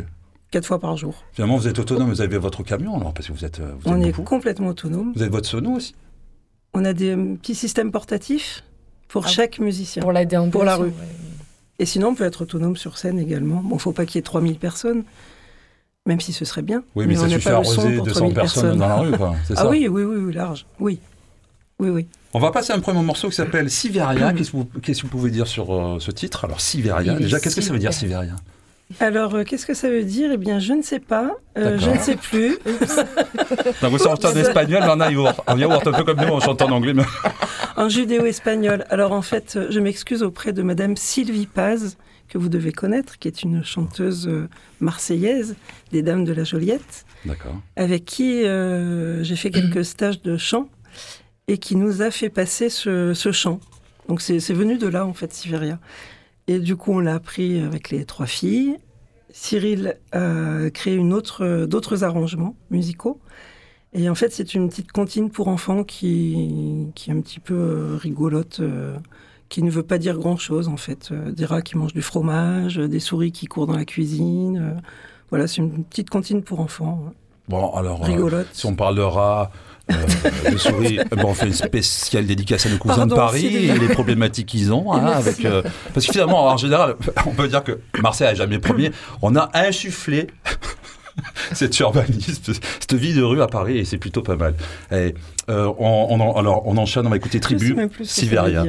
quatre 0.50 0.66
fois 0.66 0.78
par 0.78 0.96
jour. 0.98 1.24
Finalement, 1.32 1.56
vous 1.56 1.66
êtes 1.68 1.78
autonome, 1.78 2.10
vous 2.10 2.20
avez 2.20 2.36
votre 2.36 2.62
camion 2.62 2.94
alors, 2.96 3.14
parce 3.14 3.28
que 3.28 3.32
vous 3.32 3.44
êtes, 3.46 3.60
euh, 3.60 3.70
êtes 3.76 3.86
On 3.86 4.00
est 4.02 4.10
beaucoup. 4.12 4.22
complètement 4.24 4.68
autonome. 4.68 5.12
Vous 5.16 5.22
avez 5.22 5.30
votre 5.30 5.48
sono 5.48 5.72
aussi? 5.76 5.94
On 6.74 6.84
a 6.84 6.92
des 6.92 7.16
euh, 7.16 7.34
petits 7.36 7.54
systèmes 7.54 7.90
portatifs 7.90 8.62
pour 9.08 9.24
Ah. 9.24 9.28
chaque 9.28 9.58
musicien. 9.58 10.02
Pour 10.02 10.12
la 10.12 10.26
déambulation. 10.26 10.50
Pour 10.58 10.64
la 10.64 10.76
rue. 10.76 10.88
ouais. 10.88 10.92
Et 11.78 11.86
sinon, 11.86 12.08
on 12.08 12.14
peut 12.14 12.24
être 12.24 12.42
autonome 12.42 12.76
sur 12.76 12.98
scène 12.98 13.18
également. 13.18 13.62
Bon, 13.62 13.78
faut 13.78 13.92
pas 13.92 14.04
qu'il 14.04 14.16
y 14.16 14.18
ait 14.18 14.22
3000 14.22 14.58
personnes, 14.58 15.04
même 16.06 16.20
si 16.20 16.32
ce 16.32 16.44
serait 16.44 16.62
bien. 16.62 16.82
Oui, 16.94 17.06
mais, 17.06 17.14
ça 17.14 17.22
on 17.22 17.24
n'a 17.26 17.30
suffit 17.34 17.44
pas 17.44 17.50
à 17.50 17.54
arroser 17.54 17.96
pour 17.96 18.04
200 18.06 18.18
3000 18.20 18.34
personnes 18.34 18.78
dans 18.78 18.88
la 18.88 18.96
rue, 18.96 19.12
quoi. 19.12 19.34
C'est 19.46 19.54
Ah 19.56 19.62
ça 19.62 19.68
oui, 19.68 19.86
oui, 19.88 20.02
oui, 20.02 20.16
oui, 20.16 20.32
large. 20.32 20.66
Oui. 20.80 20.98
Oui, 21.78 21.90
oui. 21.90 22.06
On 22.34 22.38
va 22.38 22.50
passer 22.50 22.72
à 22.72 22.76
un 22.76 22.80
premier 22.80 23.02
morceau 23.02 23.28
qui 23.28 23.34
s'appelle 23.34 23.68
Siveria. 23.70 24.32
Qu'est-ce 24.32 24.50
que 24.52 24.56
vous, 24.56 24.64
qu'est-ce 24.82 25.02
que 25.02 25.06
vous 25.06 25.10
pouvez 25.10 25.30
dire 25.30 25.46
sur 25.46 25.74
euh, 25.74 25.98
ce 26.00 26.10
titre? 26.10 26.44
Alors, 26.44 26.60
Siveria, 26.60 27.14
déjà, 27.14 27.40
qu'est-ce 27.40 27.56
que 27.56 27.62
ça 27.62 27.72
veut 27.72 27.78
dire. 27.78 27.92
Siveria 27.92 28.36
Alors, 29.00 29.34
euh, 29.34 29.44
qu'est-ce 29.44 29.66
que 29.66 29.74
ça 29.74 29.88
veut 29.88 30.04
dire? 30.04 30.30
Eh 30.32 30.36
bien, 30.38 30.58
je 30.58 30.72
ne 30.72 30.82
sais 30.82 31.00
pas. 31.00 31.30
Euh, 31.58 31.78
je 31.78 31.90
ne 31.90 31.98
sais 31.98 32.16
plus. 32.16 32.58
Donc 33.82 33.90
vous 33.90 33.98
chantez 34.02 34.26
en 34.28 34.36
espagnol, 34.36 34.82
mais 34.84 35.04
en 35.04 35.10
yaourt. 35.10 35.40
En 35.46 35.56
yaourt, 35.58 35.86
un 35.86 35.92
peu 35.92 36.04
comme 36.04 36.20
nous, 36.20 36.32
on 36.32 36.40
chante 36.40 36.62
en 36.62 36.70
anglais. 36.70 36.94
mais- 36.94 37.04
En 37.76 37.88
judéo-espagnol. 37.88 38.84
Alors, 38.90 39.12
en 39.12 39.22
fait, 39.22 39.58
je 39.70 39.80
m'excuse 39.80 40.22
auprès 40.22 40.52
de 40.52 40.62
Madame 40.62 40.96
Sylvie 40.96 41.46
Paz, 41.46 41.96
que 42.32 42.38
vous 42.38 42.48
devez 42.48 42.72
connaître, 42.72 43.18
qui 43.18 43.28
est 43.28 43.42
une 43.42 43.62
chanteuse 43.62 44.26
euh, 44.26 44.48
marseillaise 44.80 45.54
des 45.90 46.02
Dames 46.02 46.24
de 46.24 46.32
la 46.32 46.44
Joliette, 46.44 47.04
D'accord. 47.26 47.60
avec 47.76 48.06
qui 48.06 48.44
euh, 48.44 49.22
j'ai 49.22 49.36
fait 49.36 49.50
quelques 49.50 49.84
stages 49.84 50.22
de 50.22 50.38
chant 50.38 50.70
et 51.46 51.58
qui 51.58 51.76
nous 51.76 52.00
a 52.00 52.10
fait 52.10 52.30
passer 52.30 52.70
ce, 52.70 53.12
ce 53.12 53.32
chant. 53.32 53.60
Donc, 54.08 54.22
c'est 54.22 54.38
venu 54.52 54.78
de 54.78 54.86
là, 54.86 55.06
en 55.06 55.12
fait, 55.12 55.32
Siveria. 55.32 55.78
Et 56.46 56.58
du 56.58 56.74
coup, 56.74 56.92
on 56.92 57.00
l'a 57.00 57.14
appris 57.14 57.60
avec 57.60 57.90
les 57.90 58.04
trois 58.06 58.26
filles. 58.26 58.76
Cyril 59.30 59.98
a 60.12 60.70
créé 60.70 60.94
une 60.94 61.12
autre, 61.12 61.66
d'autres 61.66 62.02
arrangements 62.02 62.56
musicaux. 62.70 63.20
Et 63.94 64.08
en 64.08 64.14
fait, 64.14 64.32
c'est 64.32 64.54
une 64.54 64.68
petite 64.68 64.90
comptine 64.90 65.30
pour 65.30 65.48
enfants 65.48 65.84
qui, 65.84 66.88
qui 66.94 67.10
est 67.10 67.12
un 67.12 67.20
petit 67.20 67.40
peu 67.40 67.54
euh, 67.54 67.96
rigolote, 67.96 68.60
euh, 68.60 68.96
qui 69.52 69.62
ne 69.62 69.70
veut 69.70 69.82
pas 69.82 69.98
dire 69.98 70.16
grand-chose, 70.16 70.68
en 70.68 70.78
fait. 70.78 71.10
Euh, 71.12 71.30
des 71.30 71.44
rats 71.44 71.60
qui 71.60 71.76
mangent 71.76 71.92
du 71.92 72.00
fromage, 72.00 72.78
euh, 72.78 72.88
des 72.88 73.00
souris 73.00 73.32
qui 73.32 73.44
courent 73.46 73.66
dans 73.66 73.76
la 73.76 73.84
cuisine. 73.84 74.56
euh, 74.76 74.80
voilà, 75.28 75.46
c'est 75.46 75.58
une 75.58 75.84
petite 75.84 76.08
comptine 76.08 76.42
pour 76.42 76.60
enfants, 76.60 77.12
Bon, 77.48 77.70
alors, 77.74 78.00
euh, 78.08 78.44
si 78.52 78.64
on 78.66 78.74
parle 78.74 78.94
de 78.96 79.02
rats, 79.02 79.50
euh, 79.90 79.94
de 80.50 80.56
souris, 80.56 81.00
bon, 81.10 81.28
on 81.28 81.34
fait 81.34 81.48
une 81.48 81.52
spéciale 81.52 82.24
dédicace 82.24 82.64
à 82.64 82.70
nos 82.70 82.78
cousins 82.78 83.06
de 83.06 83.14
Paris 83.14 83.44
et 83.68 83.78
les 83.78 83.88
problématiques 83.88 84.46
qu'ils 84.46 84.72
ont. 84.72 84.90
hein, 84.92 85.04
avec, 85.06 85.44
euh, 85.44 85.60
parce 85.92 86.06
que 86.06 86.12
finalement, 86.12 86.44
en 86.46 86.56
général, 86.56 86.96
on 87.26 87.32
peut 87.32 87.48
dire 87.48 87.62
que 87.62 87.78
Marseille 88.00 88.28
a 88.28 88.34
jamais 88.34 88.58
premier. 88.58 88.90
On 89.20 89.36
a 89.36 89.50
insufflé 89.54 90.28
cet 91.52 91.78
urbanisme, 91.80 92.54
cette 92.54 92.94
vie 92.94 93.12
de 93.12 93.22
rue 93.22 93.42
à 93.42 93.48
Paris 93.48 93.78
et 93.78 93.84
c'est 93.84 93.98
plutôt 93.98 94.22
pas 94.22 94.36
mal. 94.36 94.54
Euh, 94.92 95.12
on, 95.48 96.06
on 96.10 96.36
alors, 96.36 96.62
on 96.66 96.76
enchaîne, 96.78 97.06
on 97.06 97.10
va 97.10 97.16
écouter 97.16 97.40
Tribu, 97.40 97.76
Siveria. 98.02 98.64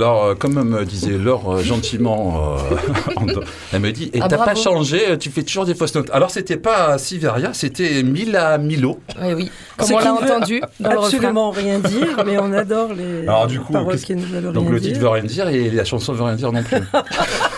Alors, 0.00 0.24
euh, 0.24 0.34
comme 0.34 0.54
me 0.64 0.84
disait 0.86 1.18
Laure 1.18 1.56
euh, 1.56 1.62
gentiment, 1.62 2.56
euh, 2.56 3.34
elle 3.74 3.80
me 3.80 3.92
dit 3.92 4.10
Et 4.14 4.20
Ah, 4.22 4.28
t'as 4.28 4.38
pas 4.38 4.54
changé, 4.54 5.18
tu 5.18 5.28
fais 5.28 5.42
toujours 5.42 5.66
des 5.66 5.74
fausses 5.74 5.94
notes. 5.94 6.08
Alors, 6.14 6.30
c'était 6.30 6.56
pas 6.56 6.96
Siveria, 6.96 7.50
c'était 7.52 8.02
Mila 8.02 8.56
Milo. 8.56 8.98
Oui, 9.20 9.34
oui. 9.34 9.50
Comme 9.76 9.88
C'est 9.88 9.94
on 9.94 9.98
l'a 9.98 10.14
entendu 10.14 10.62
dans 10.80 10.90
le 10.92 10.98
refrain. 11.00 11.16
Absolument 11.16 11.50
rien 11.50 11.78
dire, 11.80 12.24
mais 12.24 12.38
on 12.38 12.50
adore 12.54 12.94
les 12.94 13.28
Alors, 13.28 13.46
du 13.46 13.60
coup, 13.60 13.74
paroles 13.74 13.92
qu'est-ce- 13.92 14.06
qui 14.06 14.14
ne 14.16 14.24
veulent 14.24 14.52
Donc, 14.54 14.64
rien 14.64 14.72
le 14.72 14.80
titre 14.80 15.00
veut 15.00 15.08
rien 15.10 15.24
dire 15.24 15.48
et 15.48 15.68
la 15.70 15.84
chanson 15.84 16.14
veut 16.14 16.24
rien 16.24 16.36
dire 16.36 16.50
non 16.50 16.62
plus. 16.62 16.78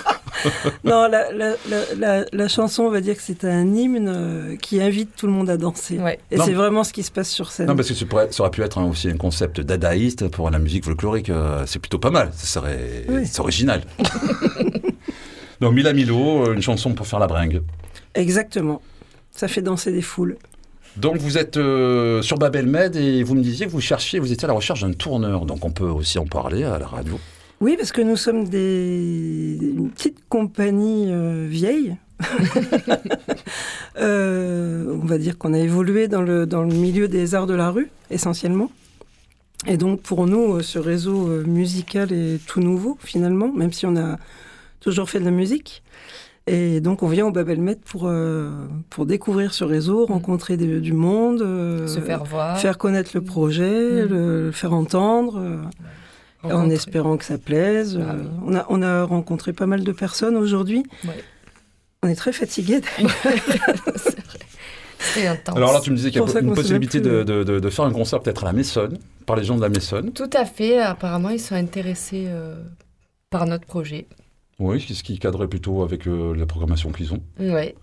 Non, 0.85 1.09
la, 1.09 1.33
la, 1.33 1.55
la, 1.69 1.95
la- 1.99 2.25
la 2.33 2.49
chanson, 2.49 2.85
on 2.85 2.91
va 2.91 3.01
dire 3.01 3.17
que 3.17 3.23
c'est 3.23 3.45
un 3.45 3.67
hymne 3.75 4.09
euh, 4.09 4.57
qui 4.57 4.81
invite 4.81 5.15
tout 5.17 5.27
le 5.27 5.33
monde 5.33 5.49
à 5.51 5.57
danser. 5.57 5.99
Ouais. 5.99 6.19
Et 6.31 6.39
c'est 6.39 6.53
vraiment 6.53 6.85
ce 6.85 6.93
qui 6.93 7.03
se 7.03 7.11
passe 7.11 7.31
sur 7.31 7.51
scène. 7.51 7.67
non, 7.67 7.77
parce 7.77 7.89
que 7.89 7.95
ça, 7.95 8.05
pourrait- 8.07 8.33
ça 8.33 8.43
aurait 8.43 8.51
pu 8.51 8.63
être 8.63 8.79
hein, 8.79 8.85
aussi 8.85 9.09
un 9.09 9.17
concept 9.17 9.61
dadaïste 9.61 10.29
pour 10.29 10.51
la 10.51 10.59
musique 10.59 10.85
folklorique. 10.85 11.31
euh, 11.31 11.65
c'est 11.67 11.79
plutôt 11.79 11.99
pas 11.99 12.11
mal. 12.11 12.31
Ça 12.35 12.47
serait 12.47 13.05
Oui. 13.09 13.23
original. 13.39 13.83
Donc, 15.61 15.75
Mila 15.75 15.93
Milo, 15.93 16.47
euh, 16.49 16.55
une 16.55 16.63
chanson 16.63 16.93
pour 16.93 17.07
faire 17.07 17.19
la 17.21 17.27
bringue. 17.29 17.63
Exactement. 18.15 18.83
Ça 19.31 19.49
fait 19.49 19.63
danser 19.63 19.93
des 19.93 20.03
foules. 20.03 20.37
Donc 20.97 21.17
vous 21.17 21.39
êtes 21.39 21.57
euh, 21.57 22.21
sur 22.21 22.37
Babel 22.37 22.67
Med 22.67 22.97
et 22.97 23.23
vous 23.23 23.35
me 23.35 23.41
disiez 23.43 23.65
que 23.65 23.71
vous 23.71 23.81
cherchiez, 23.81 24.19
vous 24.19 24.31
étiez 24.31 24.45
à 24.45 24.49
la 24.49 24.53
recherche 24.53 24.83
d'un 24.83 24.93
tourneur. 24.93 25.47
Donc 25.47 25.65
on 25.65 25.71
peut 25.71 25.87
aussi 25.87 26.19
en 26.19 26.27
parler 26.27 26.65
à 26.65 26.79
la 26.79 26.87
radio. 26.87 27.19
Oui, 27.63 27.77
parce 27.79 27.93
que 27.93 28.01
nous 28.03 28.17
sommes 28.17 28.49
des... 28.49 29.57
une 29.63 29.89
petite 29.91 30.19
compagnie 30.29 31.07
euh, 31.11 31.47
vieille. 31.49 31.97
Euh, 33.99 34.97
on 35.03 35.05
va 35.05 35.19
dire 35.19 35.37
qu'on 35.37 35.53
a 35.53 35.59
évolué 35.59 36.09
dans 36.09 36.23
le, 36.23 36.47
dans 36.47 36.63
le 36.63 36.73
milieu 36.75 37.09
des 37.09 37.35
arts 37.35 37.47
de 37.47 37.53
la 37.55 37.71
rue, 37.71 37.91
essentiellement. 38.11 38.71
Et 39.67 39.77
donc 39.77 40.01
pour 40.01 40.27
nous, 40.27 40.55
euh, 40.55 40.63
ce 40.63 40.79
réseau 40.79 41.27
musical 41.47 42.11
est 42.11 42.45
tout 42.47 42.61
nouveau, 42.61 42.97
finalement, 43.01 43.53
même 43.53 43.73
si 43.73 43.85
on 43.85 43.97
a 43.97 44.19
toujours 44.81 45.11
fait 45.11 45.21
de 45.21 45.27
la 45.27 45.31
musique. 45.31 45.83
Et 46.47 46.81
donc 46.81 47.03
on 47.03 47.09
vient 47.09 47.27
au 47.27 47.31
Babelmet 47.33 47.77
pour, 47.85 48.05
euh, 48.07 48.51
pour 48.89 49.05
découvrir 49.05 49.53
ce 49.53 49.65
réseau, 49.65 50.07
rencontrer 50.07 50.57
des- 50.57 50.81
du 50.81 50.95
monde, 50.95 51.43
euh, 51.43 51.87
Se 51.87 52.01
faire 52.01 52.25
voir. 52.25 52.59
faire 52.59 52.79
connaître 52.79 53.11
le 53.15 53.21
projet, 53.21 54.05
Mm. 54.05 54.09
le, 54.09 54.45
le 54.47 54.53
faire 54.53 54.73
entendre. 54.73 55.39
euh, 55.39 55.59
en 56.43 56.71
espérant 56.71 57.17
que 57.17 57.25
ça 57.25 57.39
plaise. 57.39 57.99
Ah 58.01 58.13
Euh, 58.13 58.17
oui. 58.23 58.29
on, 58.47 58.55
a, 58.55 58.67
on 58.69 58.83
a 58.83 59.05
rencontré 59.05 59.53
pas 59.53 59.67
mal 59.67 59.85
de 59.85 59.93
personnes 59.93 60.37
aujourd'hui. 60.37 60.83
Ouais. 61.05 61.23
On 62.03 62.09
est 62.09 62.15
très 62.17 62.33
fatigués. 62.33 62.81
d'ailleurs. 62.81 63.13
C'est 63.97 64.25
vrai. 64.25 64.39
C'est 64.99 65.27
intense. 65.27 65.57
Alors 65.57 65.73
là, 65.73 65.81
tu 65.81 65.91
me 65.91 65.97
disais 65.97 66.11
qu'il 66.11 66.21
y 66.21 66.25
a 66.25 66.41
une 66.41 66.55
possibilité 66.55 67.01
de, 67.01 67.23
plus. 67.23 67.25
de- 67.25 67.45
de- 67.45 67.61
de 67.61 67.71
faire 67.71 67.85
un 67.85 67.93
concert 67.93 68.21
peut-être 68.21 68.45
à 68.45 68.47
la 68.47 68.53
Maissonne, 68.53 68.99
par 69.27 69.37
les 69.37 69.45
gens 69.45 69.57
de 69.57 69.61
la 69.61 69.69
Maissonne. 69.69 70.13
Tout 70.13 70.31
à 70.33 70.45
fait. 70.45 70.79
Apparemment, 70.81 71.31
ils 71.31 71.41
sont 71.41 71.55
intéressés 71.55 72.25
euh, 72.29 72.63
par 73.31 73.47
notre 73.47 73.67
projet. 73.67 74.07
Oui, 74.59 74.81
ce 74.81 75.03
qui 75.03 75.19
cadrerait 75.19 75.49
plutôt 75.49 75.83
avec 75.83 76.07
euh, 76.07 76.35
la 76.37 76.47
programmation 76.47 76.93
qu'ils 76.93 77.13
ont. 77.13 77.21
Ouais. 77.41 77.75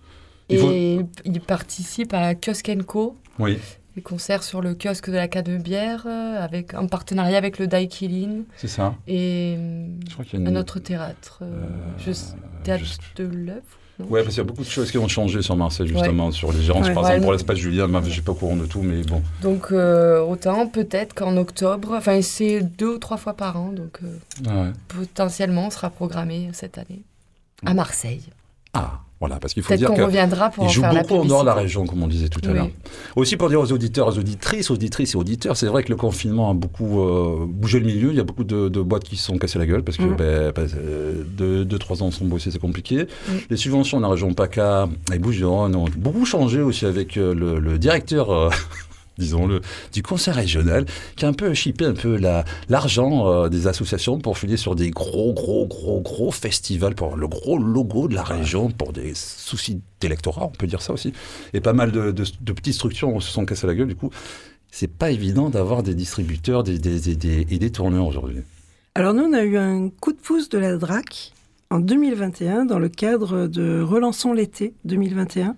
Il 0.48 0.58
faut- 0.58 0.70
Et 0.70 1.00
ils 1.26 1.40
participent 1.40 2.14
à 2.14 2.34
Kiosque 2.34 2.70
Co, 2.86 3.16
Oui, 3.38 3.58
des 3.96 4.02
concerts 4.02 4.42
sur 4.42 4.60
le 4.60 4.74
kiosque 4.74 5.10
de 5.10 5.16
la 5.16 5.28
Canebière, 5.28 6.04
euh, 6.06 6.42
avec, 6.42 6.74
en 6.74 6.86
partenariat 6.86 7.36
avec 7.38 7.58
le 7.58 7.66
Daikilin 7.66 8.42
c'est 8.56 8.68
ça. 8.68 8.94
et 9.08 9.56
euh, 9.58 9.86
Je 10.08 10.12
crois 10.12 10.24
qu'il 10.24 10.40
y 10.40 10.46
a 10.46 10.48
une... 10.48 10.56
un 10.56 10.60
autre 10.60 10.78
théâtre, 10.78 11.40
euh, 11.42 11.46
euh, 11.64 11.98
juste 12.04 12.36
théâtre 12.62 12.84
juste- 12.84 13.00
de 13.16 13.24
l'œuvre. 13.24 13.60
Ouais, 14.08 14.22
parce 14.22 14.34
qu'il 14.34 14.38
y 14.38 14.46
a 14.46 14.48
beaucoup 14.48 14.62
de 14.62 14.68
choses 14.68 14.90
qui 14.90 14.96
ont 14.96 15.08
changé 15.08 15.42
sur 15.42 15.54
Marseille, 15.56 15.86
justement, 15.86 16.30
sur 16.30 16.52
les 16.52 16.62
gérances, 16.62 16.86
Ouais. 16.88 16.94
par 16.94 17.02
Ouais, 17.02 17.08
exemple, 17.10 17.22
pour 17.24 17.32
l'espace 17.32 17.58
Julien. 17.58 17.86
Je 18.02 18.08
suis 18.10 18.22
pas 18.22 18.32
au 18.32 18.34
courant 18.34 18.56
de 18.56 18.64
tout, 18.64 18.80
mais 18.80 19.02
bon. 19.02 19.20
Donc 19.42 19.72
euh, 19.72 20.20
autant 20.22 20.66
peut-être 20.68 21.12
qu'en 21.12 21.36
octobre, 21.36 21.92
enfin 21.98 22.22
c'est 22.22 22.62
deux 22.62 22.94
ou 22.94 22.98
trois 22.98 23.18
fois 23.18 23.34
par 23.34 23.58
an, 23.60 23.72
donc 23.72 23.98
euh, 24.02 24.16
Ah, 24.48 24.62
ouais. 24.62 24.72
potentiellement 24.88 25.66
on 25.66 25.70
sera 25.70 25.90
programmé 25.90 26.48
cette 26.54 26.78
année 26.78 27.02
à 27.66 27.74
Marseille. 27.74 28.22
Ah, 28.72 29.00
voilà, 29.18 29.36
parce 29.38 29.52
qu'il 29.52 29.62
faut 29.62 29.74
dire 29.74 29.88
qu'on 29.90 30.06
reviendra 30.06 30.48
pour 30.48 30.64
en 30.64 30.68
jouent 30.68 30.80
faire 30.80 30.92
la 30.94 31.02
beaucoup 31.02 31.16
en 31.16 31.24
dehors 31.26 31.42
de 31.42 31.46
la 31.46 31.54
région, 31.54 31.84
comme 31.86 32.02
on 32.02 32.06
disait 32.06 32.28
tout 32.28 32.40
à 32.44 32.48
Oui. 32.48 32.54
l'heure. 32.54 32.68
Aussi 33.16 33.36
pour 33.36 33.48
dire 33.50 33.60
aux 33.60 33.70
auditeurs, 33.70 34.08
aux 34.08 34.18
auditrices, 34.18 34.70
auditrices 34.70 35.12
et 35.14 35.16
auditeurs, 35.18 35.56
c'est 35.58 35.66
vrai 35.66 35.82
que 35.82 35.90
le 35.90 35.96
confinement 35.96 36.50
a 36.50 36.54
beaucoup 36.54 37.00
euh, 37.02 37.44
bougé 37.46 37.80
le 37.80 37.86
milieu. 37.86 38.10
Il 38.10 38.16
y 38.16 38.20
a 38.20 38.24
beaucoup 38.24 38.44
de, 38.44 38.68
de 38.70 38.80
boîtes 38.80 39.04
qui 39.04 39.16
se 39.16 39.24
sont 39.24 39.36
cassées 39.36 39.58
la 39.58 39.66
gueule 39.66 39.82
parce 39.82 39.98
que 39.98 40.04
Mm. 40.04 40.16
ben, 40.16 40.52
ben, 40.52 40.68
euh, 40.74 41.22
deux, 41.36 41.64
deux, 41.66 41.78
trois 41.78 42.02
ans 42.02 42.10
sans 42.10 42.24
bosser, 42.24 42.50
c'est 42.50 42.58
compliqué. 42.60 43.02
Mm. 43.28 43.32
Les 43.50 43.56
subventions 43.58 44.00
dans 44.00 44.06
la 44.08 44.14
région 44.14 44.32
PACA 44.32 44.88
et 45.12 45.18
Bouches-du-Rhône 45.18 45.74
ont 45.76 45.86
beaucoup 45.98 46.24
changé 46.24 46.62
aussi 46.62 46.86
avec 46.86 47.16
euh, 47.18 47.34
le, 47.34 47.58
le 47.58 47.78
directeur. 47.78 48.30
euh, 48.30 48.48
disons-le, 49.20 49.60
du 49.92 50.02
conseil 50.02 50.34
régional, 50.34 50.84
qui 51.14 51.24
a 51.24 51.28
un 51.28 51.32
peu 51.32 51.54
chippé 51.54 51.84
un 51.84 51.92
peu 51.94 52.16
la- 52.16 52.44
l'argent 52.68 53.28
euh, 53.28 53.48
des 53.48 53.68
associations 53.68 54.18
pour 54.18 54.36
filer 54.38 54.56
sur 54.56 54.74
des 54.74 54.90
gros, 54.90 55.32
gros, 55.32 55.66
gros, 55.66 56.00
gros 56.00 56.32
festivals, 56.32 56.96
pour 56.96 57.16
le 57.16 57.28
gros 57.28 57.58
logo 57.58 58.08
de 58.08 58.14
la 58.16 58.24
région, 58.24 58.70
pour 58.70 58.92
des 58.92 59.12
soucis 59.14 59.80
d'électorat, 60.00 60.46
on 60.46 60.56
peut 60.56 60.66
dire 60.66 60.82
ça 60.82 60.92
aussi. 60.92 61.12
Et 61.54 61.60
pas 61.60 61.72
mal 61.74 61.92
de, 61.92 62.10
de- 62.10 62.24
de 62.40 62.52
petites 62.52 62.74
structures 62.74 63.22
se 63.22 63.30
sont 63.30 63.44
cassées 63.46 63.66
la 63.68 63.74
gueule, 63.74 63.86
du 63.88 63.94
coup. 63.94 64.10
C'est 64.72 64.90
pas 64.92 65.10
évident 65.10 65.50
d'avoir 65.50 65.82
des 65.82 65.94
distributeurs 65.94 66.62
des, 66.62 66.78
des- 66.78 66.98
des- 67.00 67.16
des- 67.16 67.46
et 67.50 67.58
des 67.58 67.70
tourneurs 67.70 68.06
aujourd'hui. 68.06 68.38
Alors 68.94 69.14
nous, 69.14 69.22
on 69.24 69.32
a 69.32 69.42
eu 69.44 69.56
un 69.56 69.88
coup 69.88 70.12
de 70.12 70.18
pouce 70.18 70.48
de 70.48 70.58
la 70.58 70.76
DRAC 70.76 71.32
en 71.70 71.78
2021 71.80 72.64
dans 72.64 72.78
le 72.80 72.88
cadre 72.88 73.46
de 73.46 73.80
Relançons 73.80 74.32
l'été 74.32 74.74
2021. 74.84 75.54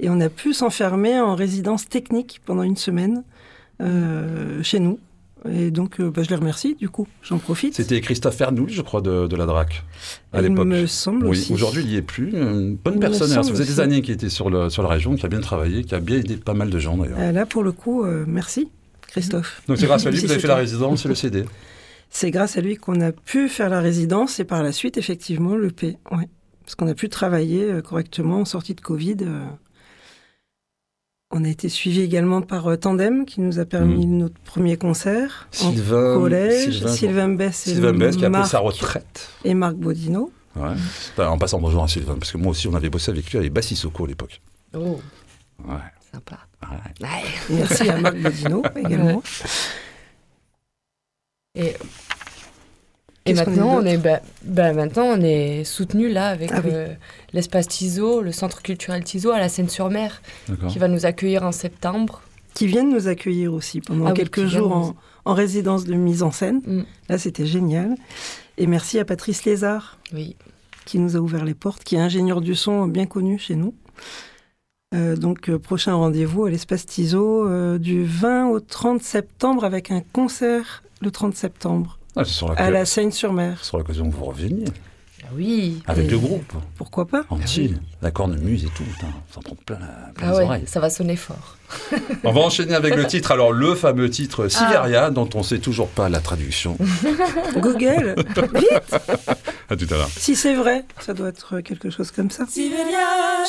Et 0.00 0.08
on 0.10 0.20
a 0.20 0.28
pu 0.28 0.52
s'enfermer 0.52 1.18
en 1.20 1.34
résidence 1.34 1.88
technique 1.88 2.40
pendant 2.46 2.62
une 2.62 2.76
semaine 2.76 3.24
euh, 3.80 4.62
chez 4.62 4.78
nous. 4.80 4.98
Et 5.48 5.70
donc, 5.70 6.00
euh, 6.00 6.10
bah, 6.10 6.22
je 6.24 6.30
les 6.30 6.34
remercie, 6.36 6.74
du 6.74 6.88
coup, 6.88 7.06
j'en 7.22 7.38
profite. 7.38 7.74
C'était 7.74 8.00
Christophe 8.00 8.40
Ernoul, 8.40 8.68
je 8.70 8.82
crois, 8.82 9.00
de, 9.00 9.28
de 9.28 9.36
la 9.36 9.46
DRAC, 9.46 9.84
à 10.32 10.40
Il 10.40 10.48
l'époque. 10.48 10.66
me 10.66 10.86
semble 10.86 11.24
Oui, 11.26 11.30
aussi. 11.38 11.52
aujourd'hui, 11.52 11.82
il 11.84 11.88
n'y 11.88 11.96
est 11.96 12.02
plus. 12.02 12.30
Une 12.32 12.74
bonne 12.76 12.94
Il 12.94 12.96
me 12.96 13.00
personne. 13.00 13.28
Ça 13.28 13.42
faisait 13.44 13.64
des 13.64 13.78
années 13.80 14.02
qu'il 14.02 14.14
était 14.14 14.28
sur, 14.30 14.50
le, 14.50 14.68
sur 14.68 14.82
la 14.82 14.88
région, 14.88 15.14
qui 15.14 15.24
a 15.24 15.28
bien 15.28 15.40
travaillé, 15.40 15.84
qui 15.84 15.94
a 15.94 16.00
bien 16.00 16.16
aidé 16.18 16.36
pas 16.36 16.54
mal 16.54 16.70
de 16.70 16.78
gens 16.80 16.96
d'ailleurs. 16.96 17.18
Euh, 17.20 17.30
là, 17.30 17.46
pour 17.46 17.62
le 17.62 17.70
coup, 17.70 18.04
euh, 18.04 18.24
merci, 18.26 18.68
Christophe. 19.06 19.62
Donc 19.68 19.78
c'est 19.78 19.86
grâce 19.86 20.04
à 20.06 20.10
lui 20.10 20.20
que 20.20 20.26
vous 20.26 20.32
avez 20.32 20.40
fait 20.40 20.48
la 20.48 20.56
résidence 20.66 21.04
et 21.04 21.08
le 21.08 21.14
CD. 21.14 21.44
C'est 22.10 22.32
grâce 22.32 22.56
à 22.56 22.60
lui 22.60 22.76
qu'on 22.76 23.00
a 23.00 23.12
pu 23.12 23.48
faire 23.48 23.68
la 23.68 23.80
résidence 23.80 24.40
et 24.40 24.44
par 24.44 24.64
la 24.64 24.72
suite, 24.72 24.96
effectivement, 24.98 25.54
le 25.54 25.70
P. 25.70 25.98
Ouais. 26.10 26.28
Parce 26.64 26.74
qu'on 26.74 26.88
a 26.88 26.94
pu 26.94 27.08
travailler 27.08 27.62
euh, 27.70 27.80
correctement 27.80 28.40
en 28.40 28.44
sortie 28.44 28.74
de 28.74 28.80
Covid. 28.80 29.16
euh. 29.22 29.44
On 31.30 31.44
a 31.44 31.48
été 31.48 31.68
suivi 31.68 32.00
également 32.00 32.40
par 32.40 32.66
euh, 32.68 32.76
Tandem, 32.76 33.26
qui 33.26 33.42
nous 33.42 33.58
a 33.58 33.66
permis 33.66 34.06
notre 34.06 34.38
premier 34.40 34.78
concert 34.78 35.46
Sylvain, 35.50 36.16
en 36.16 36.20
collège. 36.20 36.72
Sylvain, 36.78 36.88
Sylvain 36.92 37.28
Bess 37.28 37.66
et, 37.66 37.70
Sylvain 37.74 37.92
Bess 37.92 38.16
qui 38.16 38.24
a 38.24 38.30
pris 38.30 38.38
Marc 38.38 38.50
sa 38.50 38.60
retraite. 38.60 39.28
et 39.44 39.52
Marc 39.52 39.74
Bodino. 39.74 40.32
Ouais. 40.56 41.22
En 41.24 41.36
passant 41.36 41.60
bonjour 41.60 41.84
à 41.84 41.88
Sylvain, 41.88 42.14
parce 42.14 42.32
que 42.32 42.38
moi 42.38 42.52
aussi 42.52 42.66
on 42.66 42.74
avait 42.74 42.88
bossé 42.88 43.10
avec 43.10 43.30
lui 43.30 43.38
avec 43.38 43.52
Bassisoko 43.52 44.04
à 44.04 44.08
l'époque. 44.08 44.40
Oh, 44.74 45.00
Ouais. 45.68 45.74
sympa. 46.12 46.38
Ouais. 46.62 47.06
Ouais. 47.06 47.24
Merci 47.50 47.90
à 47.90 47.98
Marc 48.00 48.16
Bodino 48.16 48.62
également. 48.76 49.22
Et, 51.54 51.74
et 53.30 53.34
maintenant, 53.34 53.76
on 53.80 53.84
est, 53.84 53.96
bah, 53.98 54.20
bah, 54.44 54.72
maintenant, 54.72 55.04
on 55.04 55.20
est 55.20 55.64
soutenu 55.64 56.08
là 56.08 56.28
avec 56.28 56.50
Ah 56.52 56.60
oui. 56.64 56.70
euh, 56.72 56.88
l'espace 57.32 57.68
Tiso, 57.68 58.20
le 58.22 58.32
centre 58.32 58.62
culturel 58.62 59.04
Tiso 59.04 59.30
à 59.30 59.38
la 59.38 59.48
Seine-sur-Mer, 59.48 60.22
qui 60.68 60.78
va 60.78 60.88
nous 60.88 61.06
accueillir 61.06 61.42
en 61.44 61.52
septembre. 61.52 62.22
Qui 62.54 62.66
viennent 62.66 62.90
nous 62.90 63.06
accueillir 63.08 63.52
aussi 63.54 63.80
pendant 63.80 64.06
Ah 64.06 64.12
quelques 64.12 64.46
jours 64.46 64.72
en, 64.74 64.94
en 65.24 65.34
résidence 65.34 65.84
de 65.84 65.94
mise 65.94 66.22
en 66.22 66.30
scène. 66.32 66.60
Mm. 66.66 66.82
Là, 67.08 67.18
c'était 67.18 67.46
génial. 67.46 67.94
Et 68.56 68.66
merci 68.66 68.98
à 68.98 69.04
Patrice 69.04 69.44
Lézard, 69.44 69.98
Oui. 70.12 70.34
qui 70.86 70.98
nous 70.98 71.16
a 71.16 71.20
ouvert 71.20 71.44
les 71.44 71.54
portes, 71.54 71.84
qui 71.84 71.94
est 71.96 72.00
ingénieur 72.00 72.40
du 72.40 72.54
son 72.56 72.86
bien 72.88 73.06
connu 73.06 73.38
chez 73.38 73.54
nous. 73.54 73.74
Euh, 74.94 75.16
donc, 75.16 75.50
euh, 75.50 75.58
prochain 75.58 75.92
rendez-vous 75.94 76.46
à 76.46 76.50
l'espace 76.50 76.86
Tiso 76.86 77.46
euh, 77.46 77.78
du 77.78 78.04
20 78.04 78.46
au 78.48 78.58
30 78.58 79.02
septembre 79.02 79.64
avec 79.64 79.90
un 79.90 80.00
concert 80.12 80.82
le 81.02 81.10
30 81.10 81.36
septembre 81.36 81.97
Ah, 82.18 82.24
sur 82.24 82.50
à 82.58 82.70
la 82.70 82.84
Seine-sur-Mer. 82.84 83.64
sur 83.64 83.78
l'occasion 83.78 84.10
que 84.10 84.14
vous 84.16 84.24
reveniez 84.24 84.64
Ah 85.22 85.26
oui. 85.34 85.82
avec 85.86 86.06
Et- 86.06 86.10
le 86.10 86.18
groupe 86.18 86.52
Pourquoi 86.76 87.06
pas 87.06 87.24
entier, 87.30 87.74
la 88.02 88.10
cornemuse 88.10 88.64
et 88.64 88.68
tout. 88.76 88.82
Putain, 88.84 89.06
ça 89.34 89.40
prend 89.42 89.56
plein, 89.66 89.78
la- 89.78 90.12
plein 90.12 90.26
Ah 90.28 90.30
les 90.32 90.38
ouais, 90.38 90.44
oreilles. 90.44 90.64
ça 90.66 90.80
va 90.80 90.90
sonner 90.90 91.16
fort. 91.16 91.56
On 92.24 92.32
va 92.32 92.40
enchaîner 92.40 92.74
avec 92.74 92.94
le 92.96 93.06
titre. 93.06 93.30
Alors 93.30 93.52
le 93.52 93.74
fameux 93.74 94.08
titre 94.10 94.48
Siberia, 94.48 95.10
dont 95.10 95.28
on 95.34 95.42
sait 95.42 95.58
toujours 95.58 95.88
pas 95.88 96.08
la 96.08 96.20
traduction. 96.20 96.76
Google 97.56 98.16
À 99.70 99.76
tout 99.76 99.86
à 99.90 99.94
l'heure. 99.96 100.08
Si 100.16 100.34
c'est 100.34 100.54
vrai, 100.54 100.84
ça 101.00 101.12
doit 101.12 101.28
être 101.28 101.60
quelque 101.60 101.90
chose 101.90 102.10
comme 102.10 102.30
ça. 102.30 102.44
Siberia, 102.48 103.44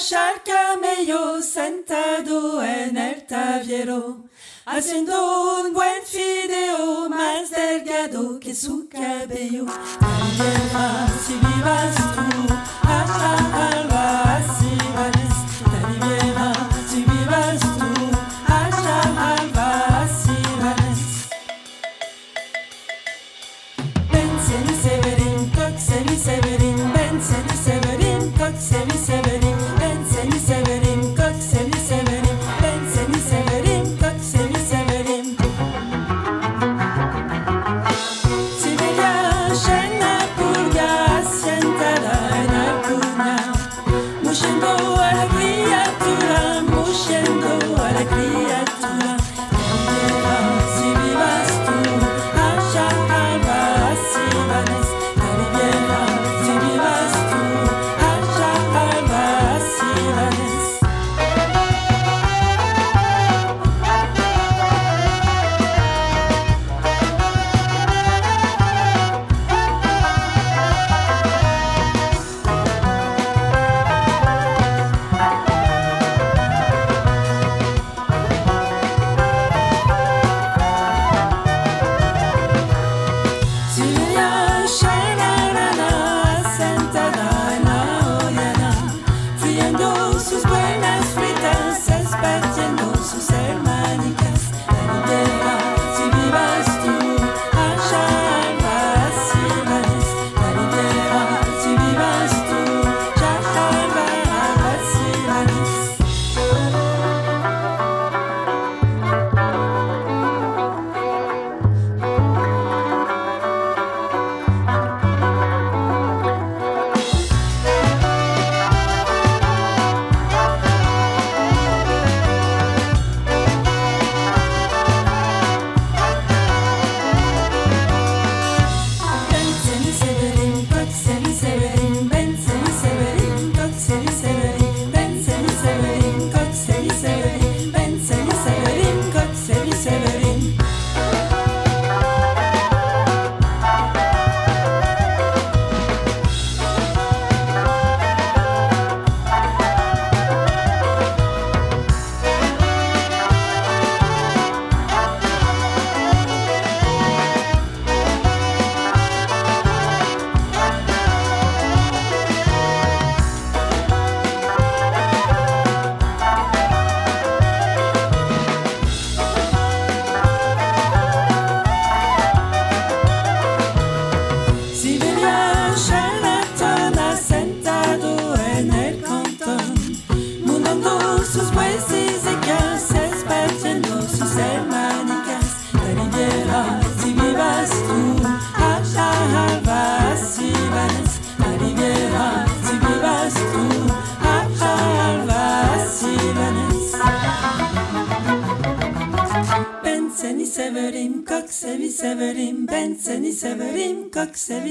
Haciendo 4.72 5.62
un 5.62 5.74
buen 5.74 6.04
fideo 6.06 7.10
más 7.10 7.50
delgado 7.50 8.40
que 8.40 8.54
su 8.54 8.88
cabello. 8.88 9.66
Alguien 10.00 10.74
más, 10.74 11.12
si 11.26 11.34
vivas 11.34 11.96
tú, 11.96 12.54
allá, 12.88 14.38
así 14.38 14.78
vales, 14.94 15.34
te 15.66 16.69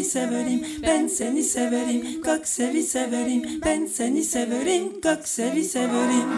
severim. 0.08 0.60
Ben 0.82 1.08
seni 1.08 1.42
severim, 1.44 2.02
kok 2.24 2.46
sevi 2.46 2.82
severim. 2.82 3.42
Ben 3.64 3.86
seni 3.86 4.24
severim, 4.24 4.88
kok 5.02 5.26
sevi 5.26 5.64
severim. 5.64 6.28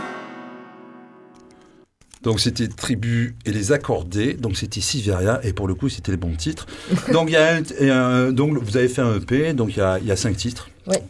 Donc 2.22 2.38
c'était 2.38 2.68
Tribu 2.68 3.34
et 3.46 3.52
les 3.52 3.72
accordés, 3.72 4.34
donc 4.34 4.56
c'était 4.58 4.82
Siveria, 4.82 5.40
et 5.42 5.54
pour 5.54 5.66
le 5.66 5.74
coup 5.74 5.88
c'était 5.88 6.12
les 6.12 6.18
bons 6.18 6.36
titres. 6.36 6.66
donc, 7.12 7.30
il 7.30 7.32
y 7.32 7.36
a 7.36 7.56
un- 7.56 7.62
et 7.78 7.90
un- 7.90 8.30
donc 8.30 8.58
vous 8.58 8.76
avez 8.76 8.88
fait 8.88 9.00
un 9.00 9.16
EP, 9.16 9.54
donc 9.54 9.70
il 9.74 9.78
y 9.78 9.82
a, 9.82 9.98
il 9.98 10.06
y 10.06 10.10
a 10.10 10.16
cinq 10.16 10.36
titres. 10.36 10.68
Ouais. 10.86 11.02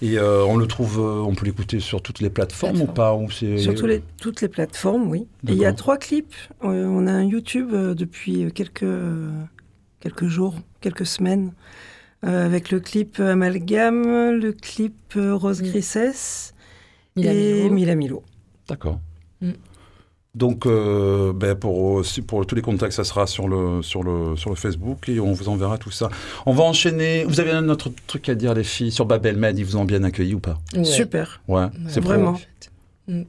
Et 0.00 0.16
euh, 0.18 0.44
on 0.44 0.56
le 0.56 0.66
trouve, 0.68 1.00
euh, 1.00 1.22
on 1.26 1.34
peut 1.34 1.46
l'écouter 1.46 1.80
sur 1.80 2.02
toutes 2.02 2.20
les 2.20 2.30
plateformes 2.30 2.82
ou 2.82 2.86
pas 2.86 3.14
ou 3.16 3.28
Sur 3.30 3.74
tous 3.74 3.86
les- 3.86 4.02
toutes 4.20 4.42
les 4.42 4.48
plateformes, 4.48 5.08
oui. 5.10 5.26
Et 5.48 5.52
il 5.52 5.58
y 5.58 5.64
a 5.66 5.72
trois 5.72 5.96
clips. 5.96 6.34
Euh, 6.62 6.84
on 6.86 7.06
a 7.08 7.12
un 7.12 7.24
YouTube 7.24 7.72
depuis 7.72 8.52
quelques, 8.52 8.84
quelques 10.00 10.26
jours, 10.26 10.54
quelques 10.80 11.06
semaines, 11.06 11.48
euh, 11.48 11.93
avec 12.24 12.70
le 12.70 12.80
clip 12.80 13.20
Amalgame, 13.20 14.32
le 14.32 14.52
clip 14.52 14.94
euh, 15.16 15.34
Rose 15.34 15.60
Mm. 15.62 15.66
Grissès 15.66 16.54
Mila 17.16 17.32
et 17.32 17.62
Milo. 17.64 17.70
Mila 17.74 17.94
Milo. 17.94 18.22
D'accord. 18.68 18.98
Mm. 19.40 19.50
Donc, 20.34 20.66
euh, 20.66 21.32
ben, 21.32 21.54
pour, 21.54 22.02
tous 22.46 22.54
les 22.56 22.62
contacts, 22.62 22.92
ça 22.94 23.04
sera 23.04 23.28
sur 23.28 23.46
le, 23.46 23.82
sur, 23.82 24.02
le, 24.02 24.34
sur 24.36 24.50
le 24.50 24.56
Facebook 24.56 25.08
et 25.08 25.20
on 25.20 25.32
vous 25.32 25.48
enverra 25.48 25.78
tout 25.78 25.92
ça. 25.92 26.08
On 26.44 26.52
va 26.52 26.64
enchaîner. 26.64 27.24
Vous 27.24 27.38
avez 27.38 27.52
un 27.52 27.68
autre 27.68 27.92
truc 28.08 28.28
à 28.28 28.34
dire, 28.34 28.52
les 28.52 28.64
filles, 28.64 28.90
sur 28.90 29.06
Babel 29.06 29.36
Med 29.36 29.56
Ils 29.56 29.64
vous 29.64 29.76
ont 29.76 29.84
bien 29.84 30.02
accueilli 30.02 30.34
ou 30.34 30.40
pas? 30.40 30.58
Ouais. 30.74 30.82
Super, 30.82 31.40
Ouais, 31.46 31.62
Ouais, 31.62 31.68
c'est 31.86 32.00
vraiment. 32.02 32.40
Mm. 33.06 33.22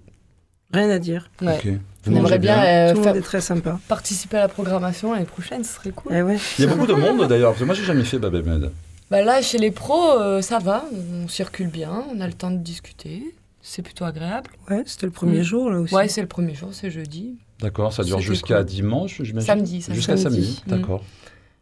rien 0.73 0.89
à 0.89 0.97
dire. 0.97 1.29
Ouais. 1.43 1.57
Ok. 1.57 1.67
Vous 2.05 2.11
On 2.13 2.15
aimerait 2.17 2.39
bien, 2.39 2.63
euh, 2.63 2.89
Tout 2.89 2.93
le 2.93 2.95
monde 3.01 3.03
faire 3.03 3.15
est 3.17 3.21
très 3.21 3.41
sympa. 3.41 3.79
participer 3.87 4.37
à 4.37 4.41
la 4.41 4.47
programmation 4.47 5.13
l'année 5.13 5.25
prochaine, 5.25 5.63
ce 5.63 5.73
serait 5.75 5.91
cool. 5.91 6.11
Eh 6.15 6.21
ouais. 6.23 6.37
Il 6.57 6.65
y 6.65 6.67
a 6.67 6.71
beaucoup 6.73 6.87
de 6.87 6.93
monde 6.93 7.27
d'ailleurs, 7.27 7.51
parce 7.51 7.59
que 7.59 7.65
moi 7.65 7.73
j'ai 7.75 7.83
jamais 7.83 8.03
fait 8.03 8.17
Babel 8.19 8.43
Med. 8.43 8.71
Bah 9.11 9.21
là, 9.21 9.41
chez 9.41 9.57
les 9.57 9.71
pros, 9.71 10.11
euh, 10.19 10.41
ça 10.41 10.59
va, 10.59 10.85
on 11.23 11.27
circule 11.27 11.67
bien, 11.67 12.03
on 12.13 12.19
a 12.21 12.27
le 12.27 12.33
temps 12.33 12.49
de 12.51 12.57
discuter, 12.57 13.23
c'est 13.61 13.81
plutôt 13.83 14.03
agréable. 14.05 14.49
Ouais, 14.69 14.83
c'était 14.85 15.05
le 15.05 15.11
premier 15.11 15.39
Mm. 15.39 15.43
jour 15.43 15.69
là 15.69 15.79
aussi. 15.79 15.93
Ouais, 15.93 16.07
c'est 16.07 16.21
le 16.21 16.27
premier 16.27 16.55
jour, 16.55 16.69
c'est 16.71 16.89
jeudi. 16.89 17.35
D'accord, 17.59 17.93
ça 17.93 18.03
dure 18.03 18.19
jusqu'à 18.19 18.57
cool. 18.57 18.65
dimanche, 18.65 19.21
j'imagine 19.21 19.45
Samedi, 19.47 19.81
ça, 19.81 19.93
Jusqu'à 19.93 20.17
samedi, 20.17 20.43
samedi. 20.55 20.63
Mm. 20.65 20.69
d'accord. 20.71 21.03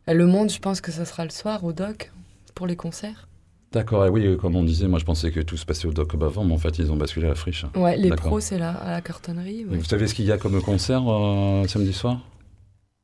Le 0.07 0.25
monde, 0.25 0.49
je 0.51 0.59
pense 0.59 0.81
que 0.81 0.91
ça 0.91 1.05
sera 1.05 1.23
le 1.23 1.29
soir 1.31 1.63
au 1.63 1.73
doc 1.73 2.11
pour 2.55 2.65
les 2.67 2.75
concerts. 2.75 3.27
D'accord, 3.73 4.05
et 4.05 4.09
oui, 4.09 4.25
euh, 4.25 4.35
comme 4.37 4.55
on 4.55 4.63
disait, 4.63 4.87
moi 4.87 4.99
je 4.99 5.05
pensais 5.05 5.31
que 5.31 5.39
tout 5.39 5.57
se 5.57 5.65
passait 5.65 5.87
au 5.87 5.93
doc 5.93 6.07
comme 6.09 6.21
avant, 6.23 6.43
mais 6.45 6.53
en 6.53 6.57
fait 6.57 6.77
ils 6.77 6.91
ont 6.91 6.95
basculé 6.95 7.25
à 7.25 7.29
la 7.29 7.35
friche. 7.35 7.65
Ouais, 7.75 7.97
les 7.97 8.09
pros, 8.11 8.39
c'est 8.39 8.59
là, 8.59 8.71
à 8.71 8.91
la 8.91 9.01
cartonnerie. 9.01 9.65
Ouais. 9.65 9.77
Vous 9.77 9.83
savez 9.83 10.07
ce 10.07 10.13
qu'il 10.13 10.25
y 10.25 10.31
a 10.31 10.37
comme 10.37 10.61
concert 10.61 11.01
euh, 11.11 11.67
samedi 11.67 11.91
soir? 11.91 12.19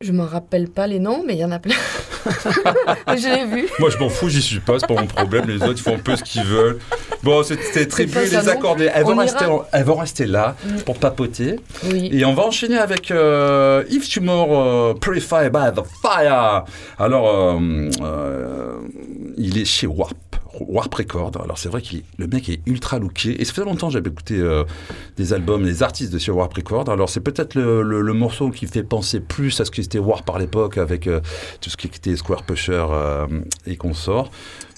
Je 0.01 0.13
me 0.13 0.23
rappelle 0.23 0.69
pas 0.69 0.87
les 0.87 0.97
noms, 0.97 1.23
mais 1.27 1.33
il 1.33 1.39
y 1.39 1.43
en 1.43 1.51
a 1.51 1.59
plein. 1.59 1.75
je 2.25 3.35
l'ai 3.35 3.43
vu. 3.53 3.67
Moi 3.79 3.89
je 3.89 3.97
m'en 3.97 4.07
fous, 4.07 4.29
j'y 4.29 4.41
suis 4.41 4.61
pas, 4.61 4.79
c'est 4.79 4.87
pas 4.87 4.93
mon 4.93 5.05
problème, 5.07 5.49
les 5.49 5.55
autres 5.61 5.73
ils 5.75 5.81
font 5.81 5.95
un 5.95 5.99
peu 5.99 6.15
ce 6.15 6.23
qu'ils 6.23 6.43
veulent. 6.45 6.79
Bon, 7.21 7.43
c'était 7.43 7.85
tribu, 7.85 8.13
pas 8.13 8.25
ça 8.25 8.39
les 8.39 8.45
non 8.47 8.51
accordés, 8.53 8.89
elles 8.93 9.03
vont, 9.03 9.11
On 9.11 9.17
rester, 9.17 9.43
ira. 9.43 9.53
en- 9.55 9.65
elles 9.73 9.83
vont 9.83 9.95
rester 9.95 10.25
là 10.25 10.55
Mm. 10.63 10.77
pour 10.85 10.99
papoter. 10.99 11.57
Oui. 11.91 12.09
Et 12.13 12.23
on 12.23 12.33
va 12.33 12.43
enchaîner 12.45 12.77
avec 12.77 13.11
euh, 13.11 13.83
If 13.89 14.07
Tumor 14.07 14.47
euh, 14.57 14.93
Purify 14.93 15.49
by 15.51 15.73
the 15.75 15.83
Fire. 16.01 16.63
Alors, 16.97 17.27
euh, 17.57 17.89
euh, 18.01 18.77
il 19.35 19.57
est 19.57 19.65
chez 19.65 19.85
Warp. 19.85 20.15
Warp 20.59 20.93
Record. 20.93 21.31
Alors 21.43 21.57
c'est 21.57 21.69
vrai 21.69 21.81
qu'il 21.81 22.03
le 22.17 22.27
mec 22.27 22.49
est 22.49 22.61
ultra 22.65 22.99
looké. 22.99 23.41
Et 23.41 23.45
ça 23.45 23.53
fait 23.53 23.63
longtemps 23.63 23.87
que 23.87 23.93
j'avais 23.93 24.09
écouté 24.09 24.35
euh, 24.39 24.63
des 25.17 25.33
albums, 25.33 25.63
des 25.63 25.83
artistes 25.83 26.11
de 26.13 26.19
chez 26.19 26.31
Warp 26.31 26.53
Record. 26.53 26.89
Alors 26.89 27.09
c'est 27.09 27.19
peut-être 27.21 27.55
le, 27.55 27.81
le- 27.81 28.01
le 28.01 28.13
morceau 28.13 28.49
qui 28.49 28.65
fait 28.67 28.83
penser 28.83 29.19
plus 29.19 29.59
à 29.61 29.65
ce 29.65 29.71
que 29.71 29.81
c'était 29.81 29.99
Warp 29.99 30.25
par 30.25 30.39
l'époque 30.39 30.77
avec 30.77 31.07
euh, 31.07 31.19
tout 31.61 31.69
ce 31.69 31.77
qui 31.77 31.87
était 31.87 32.15
Square 32.15 32.43
Pusher 32.43 32.85
euh, 32.91 33.27
et 33.67 33.75
consorts. 33.75 34.31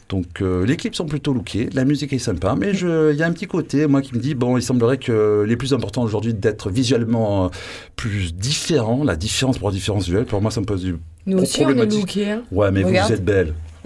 Donc 0.10 0.42
euh, 0.42 0.66
les 0.66 0.76
clips 0.76 0.94
sont 0.96 1.06
plutôt 1.06 1.32
lookés, 1.34 1.70
la 1.72 1.86
musique 1.86 2.12
est 2.12 2.20
sympa, 2.20 2.54
mais 2.60 2.72
il 2.74 3.16
y 3.16 3.24
a 3.24 3.26
un 3.26 3.32
petit 3.32 3.48
côté, 3.48 3.88
moi, 3.88 4.02
qui 4.02 4.14
me 4.14 4.20
dit, 4.20 4.36
bon, 4.36 4.58
il 4.58 4.62
semblerait 4.62 4.98
que 4.98 5.46
les 5.48 5.56
plus 5.56 5.74
importants 5.74 6.04
aujourd'hui 6.04 6.34
d'être 6.34 6.70
visuellement 6.70 7.50
plus 7.96 8.36
différent, 8.36 9.06
la 9.06 9.16
différence 9.16 9.58
pour 9.58 9.70
la 9.70 9.74
différence 9.74 10.04
visuelle, 10.04 10.26
pour 10.26 10.42
moi, 10.42 10.52
ça 10.52 10.60
me 10.60 10.66
pose 10.66 10.82
du... 10.84 10.98
Nous 11.28 11.38
aussi, 11.38 11.64
on 11.66 11.70
est 11.70 11.86
lookés. 11.86 12.30
Hein. 12.30 12.44
Ouais, 12.52 12.72
mais 12.72 12.84
Regarde. 12.84 13.08
vous 13.08 13.14
êtes 13.16 13.24
belle. 13.24 13.54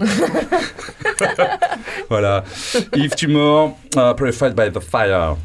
voilà. 2.08 2.44
Yves 2.92 3.14
Tumor, 3.16 3.74
uh, 3.96 4.14
Purified 4.14 4.54
by 4.54 4.68
the 4.68 4.80
Fire. 4.80 5.36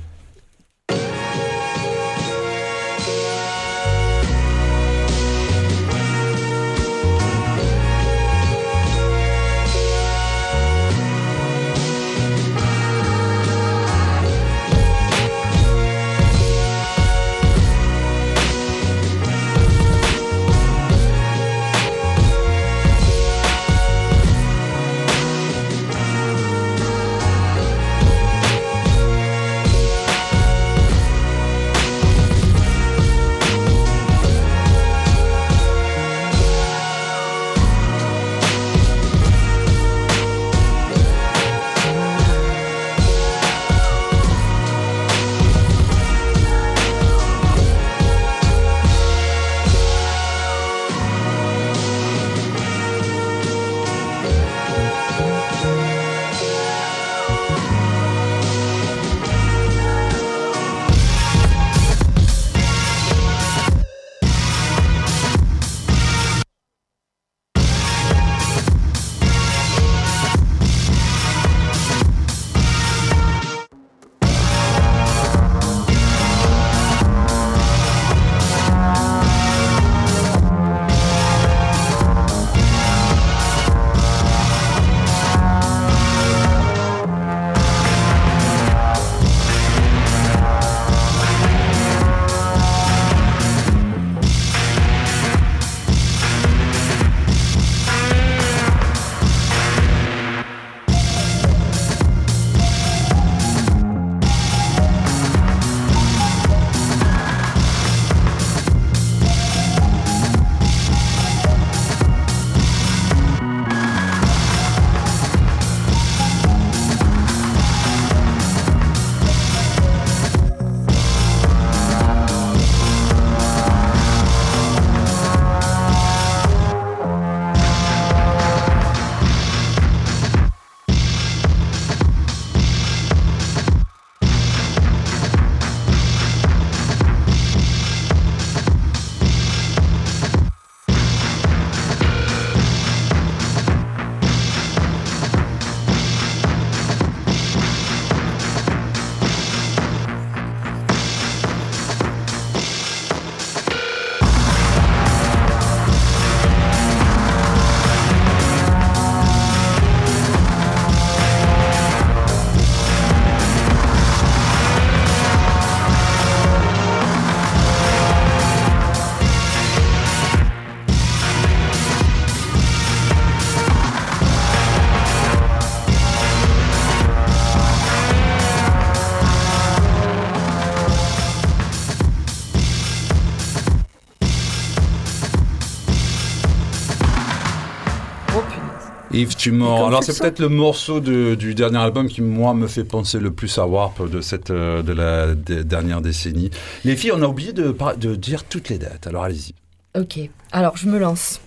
Yves 189.22 189.36
Tumor. 189.36 189.78
Et 189.78 189.82
quand 189.82 189.88
Alors 189.88 190.00
tu 190.02 190.08
c'est 190.08 190.14
le 190.14 190.20
peut-être 190.20 190.40
le 190.40 190.50
morceau 190.50 191.00
de- 191.00 191.36
du 191.36 191.56
dernier 191.56 191.78
album 191.80 192.08
qui 192.08 192.22
moi 192.22 192.54
me 192.54 192.68
fait 192.68 192.84
penser 192.84 193.20
le 193.20 193.32
plus 193.32 193.58
à 193.58 193.66
Warp 193.68 194.10
de 194.10 194.22
cette 194.22 194.50
euh, 194.52 194.82
de 194.82 194.94
la 194.94 195.34
de- 195.36 195.62
dernière 195.64 196.02
décennie. 196.02 196.50
Les 196.86 196.96
filles, 196.96 197.12
on 197.14 197.22
a 197.22 197.28
oublié 197.28 197.54
de, 197.54 197.74
dire 198.16 198.44
toutes 198.44 198.70
les 198.70 198.78
dates. 198.78 199.08
Alors 199.08 199.24
allez-y. 199.24 199.54
Ok, 199.98 200.20
alors 200.52 200.78
je 200.78 200.88
me 200.88 200.98
lance. 201.00 201.42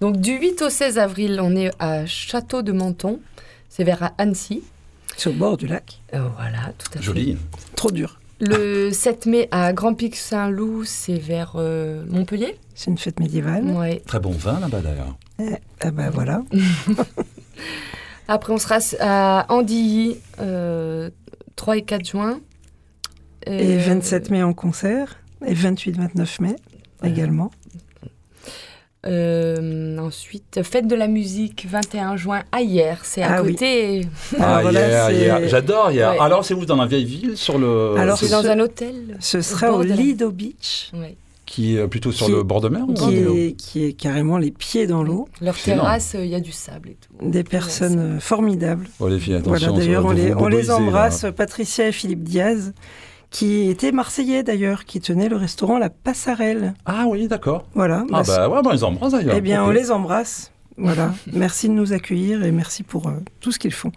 Donc 0.00 0.20
du 0.20 0.32
8 0.38 0.62
au 0.62 0.68
16 0.70 0.98
avril, 0.98 1.40
on 1.42 1.56
est 1.56 1.70
à 1.78 2.04
Château 2.06 2.62
de 2.62 2.72
Menton. 2.72 3.20
C'est 3.68 3.84
vers 3.84 4.10
Annecy. 4.18 4.62
C'est 5.16 5.30
au 5.30 5.32
bord 5.32 5.56
du 5.56 5.66
lac. 5.66 6.00
Euh, 6.14 6.20
voilà, 6.36 6.72
tout 6.78 6.88
à 6.94 6.98
fait. 6.98 7.02
Joli. 7.02 7.36
Trop 7.74 7.90
dur. 7.90 8.20
Le 8.38 8.90
7 8.90 9.24
mai 9.26 9.48
à 9.50 9.72
Grand 9.72 9.94
Pic 9.94 10.14
Saint-Loup, 10.14 10.84
c'est 10.84 11.18
vers 11.18 11.52
euh, 11.56 12.04
Montpellier. 12.10 12.58
C'est 12.74 12.90
une 12.90 12.98
fête 12.98 13.18
médiévale. 13.18 13.64
Ouais. 13.64 14.02
Très 14.06 14.20
bon 14.20 14.32
vin 14.32 14.60
là-bas 14.60 14.80
d'ailleurs. 14.80 15.16
Ah 15.80 15.90
bah 15.90 16.10
voilà. 16.10 16.42
Après, 18.28 18.52
on 18.52 18.58
sera 18.58 18.78
à 19.00 19.46
Andilly, 19.52 20.16
euh, 20.40 21.10
3 21.56 21.76
et 21.76 21.82
4 21.82 22.04
juin. 22.04 22.40
Et 23.46 23.76
Euh, 23.76 23.78
27 23.78 24.30
mai 24.30 24.42
en 24.42 24.52
concert. 24.52 25.18
Et 25.46 25.54
28-29 25.54 26.40
mai 26.42 26.56
également. 27.04 27.50
euh, 29.06 29.98
ensuite, 29.98 30.62
fête 30.64 30.88
de 30.88 30.96
la 30.96 31.06
musique, 31.06 31.66
21 31.70 32.16
juin, 32.16 32.42
à 32.50 32.62
hier. 32.62 33.04
C'est 33.04 33.22
à 33.22 33.34
Ah 33.36 33.42
côté. 33.42 34.00
Alors 34.36 34.48
Ah, 34.56 34.62
voilà, 34.62 35.12
hier. 35.12 35.48
J'adore 35.48 35.92
hier. 35.92 36.10
Ouais. 36.10 36.18
Alors 36.18 36.44
c'est 36.44 36.54
où? 36.54 36.64
Dans 36.66 36.74
la 36.76 36.86
vieille 36.86 37.04
ville 37.04 37.36
sur 37.36 37.58
le 37.58 37.94
Alors, 37.96 38.18
C'est 38.18 38.26
ce- 38.26 38.32
dans 38.32 38.46
un 38.48 38.58
hôtel. 38.58 39.16
Ce 39.20 39.40
sera 39.42 39.70
au 39.72 39.82
Lido 39.82 40.32
Beach, 40.32 40.90
Ouais. 40.94 41.16
Qui 41.46 41.76
est 41.76 41.86
plutôt 41.88 42.10
sur 42.12 42.26
Qui- 42.26 42.32
le 42.32 42.42
bord 42.42 42.60
de 42.60 42.68
mer 42.68 42.82
ou 42.88 42.92
qui 42.92 43.04
pas 43.04 43.10
est, 43.32 43.52
qui 43.56 43.84
est 43.84 43.92
carrément 43.92 44.36
les 44.36 44.50
pieds 44.50 44.86
dans 44.86 45.02
l'eau. 45.02 45.28
Leur 45.40 45.56
terrasse, 45.56 46.16
il 46.18 46.26
y 46.26 46.34
a 46.34 46.40
du 46.40 46.52
sable 46.52 46.90
et 46.90 46.96
tout. 46.96 47.26
Des 47.26 47.44
personnes 47.44 47.98
euh, 48.16 48.20
formidables. 48.20 48.88
Oh 49.00 49.08
les 49.08 49.18
filles, 49.20 49.40
Voilà, 49.44 49.66
attention. 49.68 49.78
d'ailleurs, 49.78 50.02
ça 50.02 50.08
on 50.08 50.12
les, 50.12 50.30
vous 50.32 50.38
on 50.40 50.48
les 50.48 50.56
boboiser, 50.56 50.68
là. 50.68 50.76
embrasse, 50.76 51.26
Patricia 51.36 51.88
et 51.88 51.92
Philippe 51.92 52.24
Diaz, 52.24 52.74
qui 53.30 53.68
étaient 53.70 53.92
marseillais 53.92 54.42
d'ailleurs, 54.42 54.84
qui 54.84 55.00
tenaient 55.00 55.28
le 55.28 55.36
restaurant 55.36 55.78
La 55.78 55.88
Passarelle. 55.90 56.74
Ah 56.84 57.06
oui, 57.08 57.28
d'accord. 57.28 57.64
Voilà. 57.74 58.04
Ah 58.12 58.22
Bah, 58.22 58.22
bah 58.26 58.48
ouais, 58.48 58.62
bah, 58.62 58.70
ils 58.74 58.84
embrassent 58.84 59.12
d'ailleurs. 59.12 59.34
Eh 59.36 59.40
bien, 59.40 59.64
on 59.64 59.70
les 59.70 59.90
embrasse. 59.92 60.50
Voilà. 60.76 61.14
merci 61.32 61.68
de 61.68 61.74
nous 61.74 61.92
accueillir 61.92 62.44
et 62.44 62.50
merci 62.52 62.82
pour 62.82 63.06
euh, 63.06 63.12
tout 63.40 63.52
ce 63.52 63.58
qu'ils 63.58 63.72
font. 63.72 63.92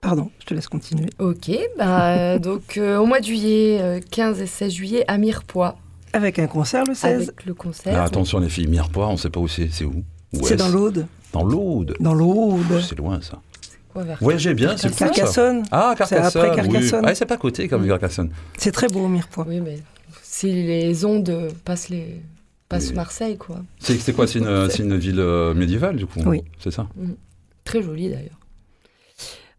Pardon, 0.00 0.30
je 0.38 0.44
te 0.46 0.54
laisse 0.54 0.68
continuer. 0.68 1.08
Ok, 1.18 1.50
bah, 1.78 2.16
euh, 2.34 2.38
donc 2.40 2.76
euh, 2.78 2.98
au 2.98 3.06
mois 3.06 3.20
de 3.20 3.24
juillet, 3.24 3.78
euh, 3.80 4.00
15 4.10 4.40
et 4.40 4.46
16 4.46 4.72
juillet, 4.72 5.04
à 5.08 5.18
Mirepoix, 5.18 5.76
Avec 6.12 6.38
un 6.38 6.46
concert 6.46 6.84
le 6.84 6.94
16. 6.94 7.22
avec 7.28 7.44
le 7.46 7.54
concert. 7.54 7.92
Alors, 7.94 8.06
attention 8.06 8.38
les 8.38 8.48
filles, 8.48 8.66
Mirepoix, 8.66 9.08
on 9.08 9.16
sait 9.16 9.30
pas 9.30 9.40
où 9.40 9.48
c'est. 9.48 9.68
C'est 9.70 9.84
où 9.84 10.02
Où 10.32 10.46
C'est 10.46 10.56
dans 10.56 10.68
l'Aude. 10.68 11.06
Dans 11.32 11.44
l'Aude. 11.44 11.94
Dans 12.00 12.14
l'Aude. 12.14 12.80
C'est 12.86 12.96
loin 12.98 13.20
ça. 13.20 13.40
Quoi, 13.92 14.02
vers 14.04 14.18
Voyagez 14.20 14.54
bien, 14.54 14.76
c'est 14.76 14.88
cool 14.88 14.96
ça. 14.96 15.08
Carcassonne. 15.08 15.62
Ah, 15.70 15.94
C'est 15.98 15.98
Carcassonne. 16.16 16.42
après 16.42 16.56
Carcassonne. 16.56 17.00
Oui. 17.04 17.10
Ah, 17.10 17.14
c'est 17.14 17.26
pas 17.26 17.34
à 17.34 17.38
côté 17.38 17.68
comme 17.68 17.86
Carcassonne. 17.86 18.30
C'est 18.56 18.72
très 18.72 18.88
beau, 18.88 19.08
Mirepoix. 19.08 19.44
Oui, 19.48 19.60
mais 19.60 19.78
si 20.22 20.52
les 20.52 21.04
ondes 21.04 21.50
passent, 21.64 21.88
les... 21.88 22.22
passent 22.68 22.92
Marseille, 22.94 23.36
quoi. 23.36 23.62
C'est 23.78 23.98
c'est 23.98 24.12
quoi 24.12 24.26
C'est 24.26 24.38
une, 24.40 24.68
c'est 24.70 24.82
une 24.82 24.96
ville 24.96 25.20
euh, 25.20 25.54
médiévale 25.54 25.96
du 25.96 26.06
coup 26.06 26.20
Oui. 26.26 26.42
C'est 26.58 26.70
ça 26.70 26.86
Très 27.64 27.82
joli 27.82 28.08
d'ailleurs. 28.08 28.38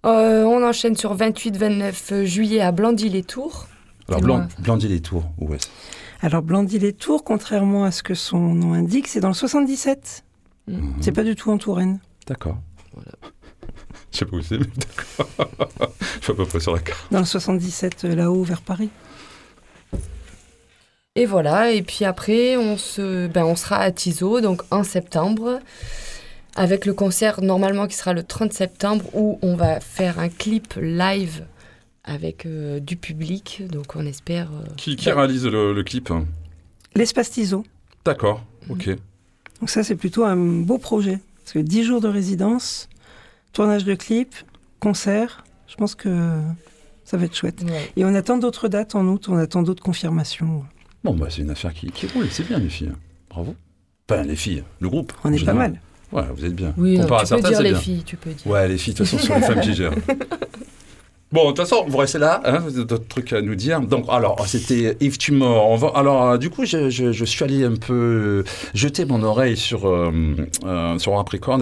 Euh, 0.05 0.43
on 0.43 0.63
enchaîne 0.65 0.95
sur 0.95 1.15
28-29 1.15 2.23
juillet 2.23 2.61
à 2.61 2.71
Blandy-les-Tours. 2.71 3.67
Alors, 4.07 4.21
C'est. 4.21 4.47
Blandy-les-Tours, 4.59 5.25
où 5.39 5.53
est-ce 5.53 5.67
Alors, 6.21 6.41
Blandy-les-Tours, 6.41 7.23
contrairement 7.23 7.85
à 7.85 7.91
ce 7.91 8.03
que 8.03 8.13
son 8.13 8.39
nom 8.39 8.73
indique, 8.73 9.07
c'est 9.07 9.21
dans 9.21 9.29
le 9.29 9.33
77. 9.33 10.25
Mhm. 10.67 10.95
C'est 11.01 11.11
pas 11.13 11.23
du 11.23 11.35
tout 11.35 11.51
en 11.51 11.57
Touraine. 11.57 11.99
D'accord. 12.27 12.57
Je 14.11 14.17
sais 14.17 14.25
pas 14.25 14.35
où 14.35 14.41
c'est, 14.41 14.57
mais 14.57 14.65
d'accord. 14.65 15.49
Je 16.19 16.23
suis 16.23 16.31
à 16.33 16.35
peu 16.35 16.45
près 16.45 16.59
sur 16.59 16.73
la 16.73 16.81
carte. 16.81 17.07
Dans 17.11 17.19
le 17.19 17.25
77, 17.25 18.05
euh, 18.05 18.15
là-haut, 18.15 18.43
vers 18.43 18.61
Paris. 18.61 18.89
Et 21.15 21.25
voilà, 21.25 21.71
et 21.71 21.81
puis 21.81 22.05
après, 22.05 22.57
on, 22.57 22.77
se, 22.77 23.27
ben, 23.27 23.43
on 23.43 23.55
sera 23.55 23.77
à 23.77 23.91
Tiso, 23.91 24.41
donc 24.41 24.61
en 24.71 24.83
septembre, 24.83 25.59
avec 26.55 26.85
le 26.85 26.93
concert 26.93 27.41
normalement 27.41 27.87
qui 27.87 27.95
sera 27.95 28.13
le 28.13 28.23
30 28.23 28.53
septembre, 28.53 29.05
où 29.13 29.39
on 29.41 29.55
va 29.55 29.79
faire 29.79 30.19
un 30.19 30.29
clip 30.29 30.75
live 30.79 31.45
avec 32.09 32.45
euh, 32.45 32.79
du 32.79 32.95
public, 32.95 33.61
donc 33.71 33.95
on 33.95 34.05
espère... 34.05 34.49
euh, 34.51 34.65
Qui, 34.77 34.95
qui 34.95 35.11
réalise 35.11 35.45
le, 35.45 35.73
le 35.73 35.83
clip? 35.83 36.09
L'espace 36.95 37.31
Tiso. 37.31 37.63
D'accord, 38.03 38.43
ok. 38.69 38.89
Donc 39.59 39.69
ça, 39.69 39.83
c'est 39.83 39.95
plutôt 39.95 40.23
un 40.25 40.35
beau 40.35 40.77
projet. 40.77 41.19
Parce 41.43 41.53
que 41.53 41.59
10 41.59 41.83
jours 41.83 42.01
de 42.01 42.07
résidence, 42.07 42.89
tournage 43.53 43.83
de 43.85 43.93
clip, 43.95 44.33
concert, 44.79 45.43
je 45.67 45.75
pense 45.75 45.95
que 45.95 46.39
ça 47.05 47.17
va 47.17 47.25
être 47.25 47.35
chouette. 47.35 47.63
ouais. 47.63 47.91
Et 47.95 48.05
on 48.05 48.13
attend 48.15 48.37
d'autres 48.37 48.67
dates 48.67 48.95
en 48.95 49.05
août, 49.07 49.27
on 49.29 49.37
attend 49.37 49.61
d'autres 49.63 49.83
confirmations. 49.83 50.63
Bon, 51.03 51.13
bah, 51.15 51.27
c'est 51.29 51.41
une 51.41 51.49
affaire 51.51 51.73
qui, 51.73 51.91
qui 51.91 52.07
roule, 52.07 52.27
c'est 52.31 52.47
bien 52.47 52.59
les 52.59 52.69
filles. 52.69 52.91
Bravo. 53.29 53.55
Enfin, 54.09 54.23
les 54.23 54.35
filles, 54.35 54.63
le 54.79 54.89
groupe. 54.89 55.13
On 55.23 55.31
est 55.33 55.43
pas 55.45 55.53
mal. 55.53 55.79
Ouais, 56.11 56.23
vous 56.35 56.43
êtes 56.45 56.55
bien. 56.55 56.73
Oui, 56.77 56.97
non, 56.97 57.03
Comparé 57.03 57.21
à 57.21 57.25
tu 57.25 57.29
peux 57.35 57.41
certains, 57.41 57.49
dire 57.49 57.61
les 57.61 57.71
bien. 57.71 57.79
filles, 57.79 58.03
tu 58.03 58.17
peux 58.17 58.31
dire. 58.31 58.47
Ouais, 58.47 58.67
les 58.67 58.77
filles, 58.79 58.93
de 58.93 58.97
toute 58.97 59.07
façon, 59.07 59.19
ce 59.21 59.27
sont 59.27 59.35
les 59.35 59.41
femmes 59.41 59.61
qui 59.61 59.73
gèrent. 59.75 59.93
Bon, 61.31 61.43
de 61.43 61.47
toute 61.49 61.57
façon, 61.59 61.85
vous 61.87 61.97
restez 61.97 62.17
là, 62.17 62.41
hein, 62.43 62.57
vous 62.57 62.75
avez 62.75 62.85
d'autres 62.87 63.07
trucs 63.07 63.33
à 63.33 63.41
nous 63.43 63.53
dire. 63.53 63.81
Donc, 63.81 64.05
alors, 64.09 64.43
c'était 64.47 64.97
Yves 64.99 65.19
Tumor. 65.19 65.69
On 65.69 65.75
va, 65.75 65.89
alors, 65.93 66.23
euh, 66.23 66.37
du 66.39 66.49
coup, 66.49 66.65
je, 66.65 66.89
je- 66.89 67.11
je 67.11 67.25
suis 67.25 67.43
allé 67.43 67.63
un 67.63 67.75
peu 67.75 67.93
euh, 67.93 68.43
jeter 68.73 69.05
mon 69.05 69.21
oreille 69.21 69.55
sur, 69.55 69.87
euh, 69.87 70.11
euh, 70.65 70.97
sur 70.97 71.13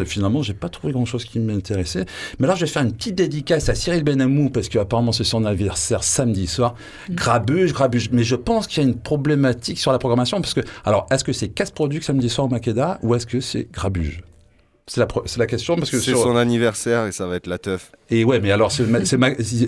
et 0.02 0.06
finalement, 0.06 0.42
j'ai 0.42 0.54
pas 0.54 0.70
trouvé 0.70 0.94
grand-chose 0.94 1.26
qui 1.26 1.40
m'intéressait. 1.40 2.06
Mais 2.40 2.48
là, 2.48 2.56
je 2.56 2.62
vais 2.62 2.72
faire 2.72 2.84
une 2.84 2.94
petite 2.94 3.16
dédicace 3.16 3.68
à 3.68 3.76
Cyril 3.76 4.06
Benamou 4.06 4.50
parce 4.50 4.70
qu'apparemment, 4.70 5.12
c'est 5.12 5.26
son 5.26 5.44
anniversaire 5.44 6.02
samedi 6.02 6.48
soir. 6.48 6.76
Grabuge, 7.10 7.74
grabuge. 7.74 8.10
Mais 8.14 8.24
je 8.24 8.38
pense 8.38 8.68
qu'il 8.68 8.82
y 8.82 8.86
a 8.86 8.90
une 8.90 8.96
problématique 8.98 9.80
sur 9.80 9.92
la 9.92 10.00
programmation 10.00 10.40
parce 10.40 10.54
que, 10.54 10.62
alors, 10.86 11.08
est-ce 11.12 11.26
que 11.26 11.34
c'est 11.34 11.50
Casse 11.50 11.72
Product 11.72 12.04
samedi 12.06 12.30
soir 12.30 12.48
au 12.48 12.50
Makeda 12.50 13.00
ou 13.04 13.16
est-ce 13.16 13.26
que 13.26 13.42
c'est 13.42 13.68
Grabuge? 13.74 14.24
C'est 14.88 15.00
la, 15.02 15.08
c'est 15.26 15.46
question 15.48 15.76
parce 15.76 15.90
que 15.92 15.98
C'est 16.00 16.12
sur- 16.12 16.24
son 16.24 16.36
anniversaire 16.38 17.06
et 17.08 17.12
ça 17.12 17.28
va 17.28 17.36
être 17.36 17.48
la 17.48 17.58
teuf. 17.58 17.92
et 18.10 18.24
ouais 18.24 18.40
mais 18.40 18.52
alors 18.52 18.72
c'est 18.72 18.86
c'est 19.06 19.18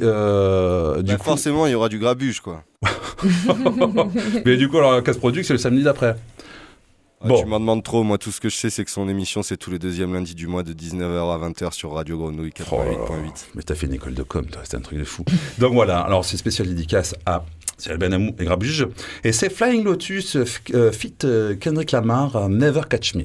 euh, 0.02 1.02
Bah, 1.04 1.16
coup 1.18 1.24
Forcément, 1.24 1.66
il 1.68 1.72
y 1.72 1.76
aura 1.76 1.90
du 1.90 2.00
grabuge, 2.00 2.40
quoi. 2.40 2.64
mais 4.46 4.58
du 4.58 4.70
coup 4.70 4.78
alors 4.78 5.04
Casse 5.04 5.18
Product 5.18 5.46
c'est 5.46 5.54
le 5.54 5.60
samedi 5.60 5.84
d'après 5.84 6.16
Ah, 7.22 7.28
Bon. 7.28 7.42
Tu 7.42 7.46
m'en 7.48 7.60
demandes 7.60 7.84
trop. 7.84 8.04
Moi, 8.04 8.18
tout 8.18 8.32
ce 8.32 8.40
que 8.40 8.48
je 8.48 8.56
sais, 8.56 8.70
c'est 8.70 8.86
que 8.86 8.92
son 8.92 9.10
émission, 9.10 9.44
c'est 9.44 9.58
tous 9.58 9.72
les 9.72 9.78
deuxièmes 9.78 10.14
lundis 10.14 10.36
du 10.36 10.48
mois 10.48 10.64
de 10.64 10.72
19h 10.72 11.36
à 11.36 11.50
20h 11.50 11.74
sur 11.74 11.92
Radio 11.92 12.18
Grenouille 12.18 12.54
Oh 12.72 12.78
là 12.78 12.86
là. 12.92 12.98
88.8. 12.98 13.46
mais 13.56 13.62
t'as 13.64 13.76
fait 13.76 13.88
une 13.88 13.94
école 13.96 14.14
de 14.14 14.24
com 14.24 14.46
toi 14.46 14.62
c'est 14.64 14.78
un 14.78 14.82
truc 14.82 15.00
de 15.00 15.04
fou 15.04 15.26
donc 15.58 15.74
voilà 15.74 16.00
alors 16.00 16.24
c'est 16.24 16.38
spécial 16.38 16.68
dédicace 16.70 17.16
à 17.26 17.44
Cyril 17.78 17.98
Benamou 17.98 18.34
et 18.40 18.46
Grabuge 18.46 18.88
et 19.26 19.34
c'est 19.34 19.50
Flying 19.50 19.84
Lotus 19.84 20.38
euh, 20.38 20.46
euh, 20.74 20.92
fit 20.94 21.14
euh, 21.26 21.56
Kendrick 21.58 21.92
Lamar 21.92 22.36
euh, 22.38 22.48
Never 22.48 22.82
Catch 22.90 23.16
Me 23.16 23.24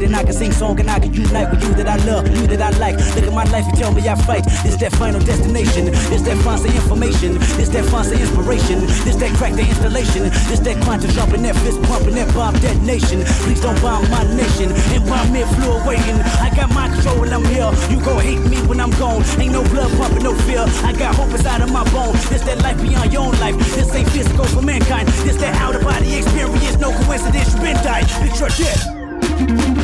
and 0.00 0.16
I 0.16 0.20
can 0.20 0.32
and 0.32 0.38
sing 0.38 0.52
song 0.52 0.80
and 0.80 0.88
I 0.88 0.98
can 0.98 1.12
unite 1.12 1.52
with 1.52 1.62
you 1.62 1.74
that 1.76 1.86
I 1.86 1.96
love, 2.08 2.24
you 2.24 2.46
that 2.48 2.62
I 2.62 2.70
like. 2.78 2.96
Look 3.12 3.28
at 3.28 3.34
my 3.36 3.44
life 3.52 3.68
and 3.68 3.76
tell 3.76 3.92
me 3.92 4.00
I 4.08 4.14
fight. 4.24 4.44
It's 4.64 4.80
that 4.80 4.92
final 4.96 5.20
destination. 5.20 5.92
It's 6.08 6.24
that 6.24 6.38
fancy 6.40 6.72
information. 6.72 7.36
It's 7.60 7.68
that 7.76 7.84
fancy 7.92 8.16
inspiration. 8.16 8.80
It's 9.04 9.16
that 9.20 9.36
crack 9.36 9.52
the 9.52 9.60
installation. 9.68 10.32
It's 10.48 10.64
that 10.64 10.80
quantum 10.84 11.10
jumping, 11.10 11.42
that 11.42 11.56
fist 11.60 11.82
pumping, 11.84 12.14
that 12.16 12.32
bomb 12.32 12.56
detonation. 12.64 13.20
Please 13.44 13.60
don't 13.60 13.76
bomb 13.82 14.08
my 14.08 14.24
nation. 14.32 14.72
And 14.96 15.04
bomb 15.04 15.28
me 15.32 15.44
fluid 15.60 15.84
waiting. 15.84 16.16
I 16.40 16.48
got 16.56 16.72
my 16.72 16.88
control 16.88 17.20
when 17.20 17.32
I'm 17.32 17.44
here. 17.44 17.68
You 17.92 18.00
gon' 18.00 18.24
hate 18.24 18.44
me 18.48 18.56
when 18.64 18.80
I'm 18.80 18.94
gone. 18.96 19.20
Ain't 19.36 19.52
no 19.52 19.60
blood 19.68 19.92
pumping, 20.00 20.24
no 20.24 20.32
fear. 20.48 20.64
I 20.88 20.96
got 20.96 21.14
hope 21.14 21.36
inside 21.36 21.60
of 21.60 21.70
my 21.70 21.84
bone. 21.92 22.16
This 22.32 22.40
that 22.48 22.64
life 22.64 22.80
beyond 22.80 23.12
your 23.12 23.28
own 23.28 23.36
life. 23.44 23.56
This 23.76 23.92
ain't 23.92 24.08
physical 24.08 24.48
for 24.48 24.62
mankind. 24.62 25.08
This 25.28 25.36
that 25.44 25.60
out 25.60 25.76
of 25.76 25.82
body 25.84 26.16
experience. 26.16 26.78
No 26.80 26.88
coincidence, 27.04 27.52
you 27.52 27.60
been 27.60 27.76
died. 27.84 28.08
Picture 28.24 28.48
death. 28.56 29.81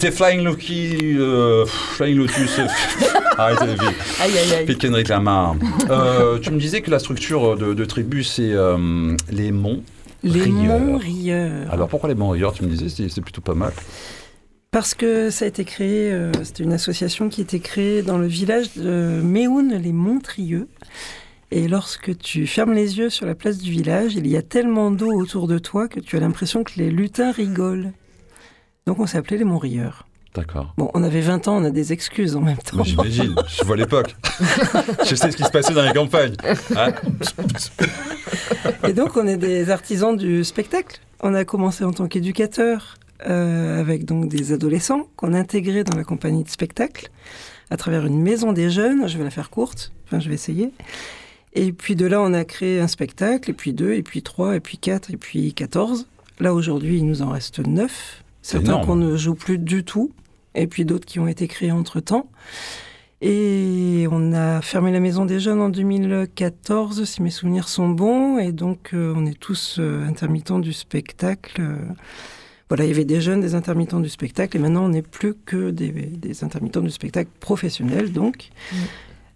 C'était 0.00 0.12
Flying 0.12 0.44
Loki, 0.44 1.16
euh, 1.18 1.66
Flying 1.66 2.18
Lotus. 2.18 2.60
Arrêtez 3.36 3.66
les 3.66 3.74
vies. 3.74 3.80
Aïe, 4.20 4.30
aïe, 4.38 4.68
aïe. 4.68 4.76
Kendrick 4.78 5.08
Lamar. 5.08 5.56
Euh, 5.90 6.38
tu 6.38 6.52
me 6.52 6.60
disais 6.60 6.82
que 6.82 6.90
la 6.92 7.00
structure 7.00 7.56
de, 7.56 7.74
de 7.74 7.84
tribu, 7.84 8.22
c'est 8.22 8.52
euh, 8.52 9.16
les 9.28 9.50
monts. 9.50 9.82
Les 10.22 10.42
Rieurs. 10.42 10.78
monts 10.78 10.98
rieurs. 10.98 11.66
Alors 11.72 11.88
pourquoi 11.88 12.08
les 12.08 12.14
monts 12.14 12.28
rieurs 12.28 12.52
Tu 12.52 12.62
me 12.62 12.68
disais, 12.68 13.08
c'est 13.08 13.20
plutôt 13.22 13.40
pas 13.40 13.54
mal. 13.54 13.72
Parce 14.70 14.94
que 14.94 15.30
ça 15.30 15.46
a 15.46 15.48
été 15.48 15.64
créé, 15.64 16.12
euh, 16.12 16.30
c'était 16.44 16.62
une 16.62 16.74
association 16.74 17.28
qui 17.28 17.40
était 17.40 17.58
créée 17.58 18.02
dans 18.02 18.18
le 18.18 18.28
village 18.28 18.74
de 18.76 19.20
Méhoun, 19.24 19.80
les 19.82 19.92
Montrieux. 19.92 20.68
Et 21.50 21.66
lorsque 21.66 22.16
tu 22.18 22.46
fermes 22.46 22.72
les 22.72 22.98
yeux 22.98 23.10
sur 23.10 23.26
la 23.26 23.34
place 23.34 23.58
du 23.58 23.72
village, 23.72 24.14
il 24.14 24.28
y 24.28 24.36
a 24.36 24.42
tellement 24.42 24.92
d'eau 24.92 25.10
autour 25.12 25.48
de 25.48 25.58
toi 25.58 25.88
que 25.88 25.98
tu 25.98 26.16
as 26.16 26.20
l'impression 26.20 26.62
que 26.62 26.74
les 26.76 26.88
lutins 26.88 27.32
rigolent. 27.32 27.90
Donc 28.88 29.00
on 29.00 29.06
s'appelait 29.06 29.36
les 29.36 29.44
Montrieurs. 29.44 30.06
D'accord. 30.34 30.72
Bon, 30.78 30.90
on 30.94 31.02
avait 31.02 31.20
20 31.20 31.46
ans, 31.46 31.58
on 31.58 31.64
a 31.64 31.68
des 31.70 31.92
excuses 31.92 32.36
en 32.36 32.40
même 32.40 32.56
temps. 32.56 32.82
J'imagine, 32.82 33.34
je 33.46 33.62
vois 33.66 33.76
l'époque. 33.76 34.16
je 35.04 35.14
sais 35.14 35.30
ce 35.30 35.36
qui 35.36 35.42
se 35.42 35.50
passait 35.50 35.74
dans 35.74 35.82
les 35.82 35.92
campagnes. 35.92 36.36
Hein 36.74 36.94
Et 38.88 38.94
donc, 38.94 39.18
on 39.18 39.26
est 39.26 39.36
des 39.36 39.68
artisans 39.68 40.16
du 40.16 40.42
spectacle. 40.42 41.00
On 41.20 41.34
a 41.34 41.44
commencé 41.44 41.84
en 41.84 41.92
tant 41.92 42.08
qu'éducateur 42.08 42.96
euh, 43.28 43.78
avec 43.78 44.06
donc 44.06 44.30
des 44.30 44.54
adolescents 44.54 45.06
qu'on 45.16 45.34
a 45.34 45.38
intégrés 45.38 45.84
dans 45.84 45.94
la 45.94 46.04
compagnie 46.04 46.42
de 46.42 46.48
spectacle 46.48 47.10
à 47.68 47.76
travers 47.76 48.06
une 48.06 48.22
maison 48.22 48.54
des 48.54 48.70
jeunes. 48.70 49.06
Je 49.06 49.18
vais 49.18 49.24
la 49.24 49.30
faire 49.30 49.50
courte, 49.50 49.92
enfin, 50.06 50.18
je 50.18 50.30
vais 50.30 50.34
essayer. 50.34 50.72
Et 51.52 51.72
puis 51.72 51.94
de 51.94 52.06
là, 52.06 52.22
on 52.22 52.32
a 52.32 52.46
créé 52.46 52.80
un 52.80 52.88
spectacle, 52.88 53.50
et 53.50 53.54
puis 53.54 53.74
deux, 53.74 53.92
et 53.92 54.02
puis 54.02 54.22
trois, 54.22 54.56
et 54.56 54.60
puis 54.60 54.78
quatre, 54.78 55.10
et 55.10 55.18
puis 55.18 55.52
quatorze. 55.52 56.06
Là, 56.40 56.54
aujourd'hui, 56.54 56.96
il 56.96 57.04
nous 57.04 57.20
en 57.20 57.28
reste 57.28 57.58
neuf. 57.58 58.17
Certains 58.42 58.78
qu'on 58.84 58.96
ne 58.96 59.16
joue 59.16 59.34
plus 59.34 59.58
du 59.58 59.84
tout, 59.84 60.12
et 60.54 60.66
puis 60.66 60.84
d'autres 60.84 61.06
qui 61.06 61.18
ont 61.20 61.28
été 61.28 61.48
créés 61.48 61.72
entre-temps. 61.72 62.30
Et 63.20 64.06
on 64.12 64.32
a 64.32 64.60
fermé 64.62 64.92
la 64.92 65.00
maison 65.00 65.24
des 65.24 65.40
jeunes 65.40 65.60
en 65.60 65.70
2014, 65.70 67.04
si 67.04 67.20
mes 67.22 67.30
souvenirs 67.30 67.68
sont 67.68 67.88
bons. 67.88 68.38
Et 68.38 68.52
donc, 68.52 68.90
euh, 68.94 69.12
on 69.16 69.26
est 69.26 69.38
tous 69.38 69.76
euh, 69.80 70.06
intermittents 70.06 70.60
du 70.60 70.72
spectacle. 70.72 71.60
Euh, 71.60 71.76
voilà, 72.68 72.84
il 72.84 72.88
y 72.88 72.90
avait 72.92 73.04
des 73.04 73.20
jeunes, 73.20 73.40
des 73.40 73.56
intermittents 73.56 73.98
du 73.98 74.08
spectacle. 74.08 74.56
Et 74.56 74.60
maintenant, 74.60 74.84
on 74.84 74.90
n'est 74.90 75.02
plus 75.02 75.34
que 75.34 75.70
des, 75.70 75.90
des 75.90 76.44
intermittents 76.44 76.80
du 76.80 76.90
spectacle 76.90 77.30
professionnels. 77.40 78.12
Donc, 78.12 78.50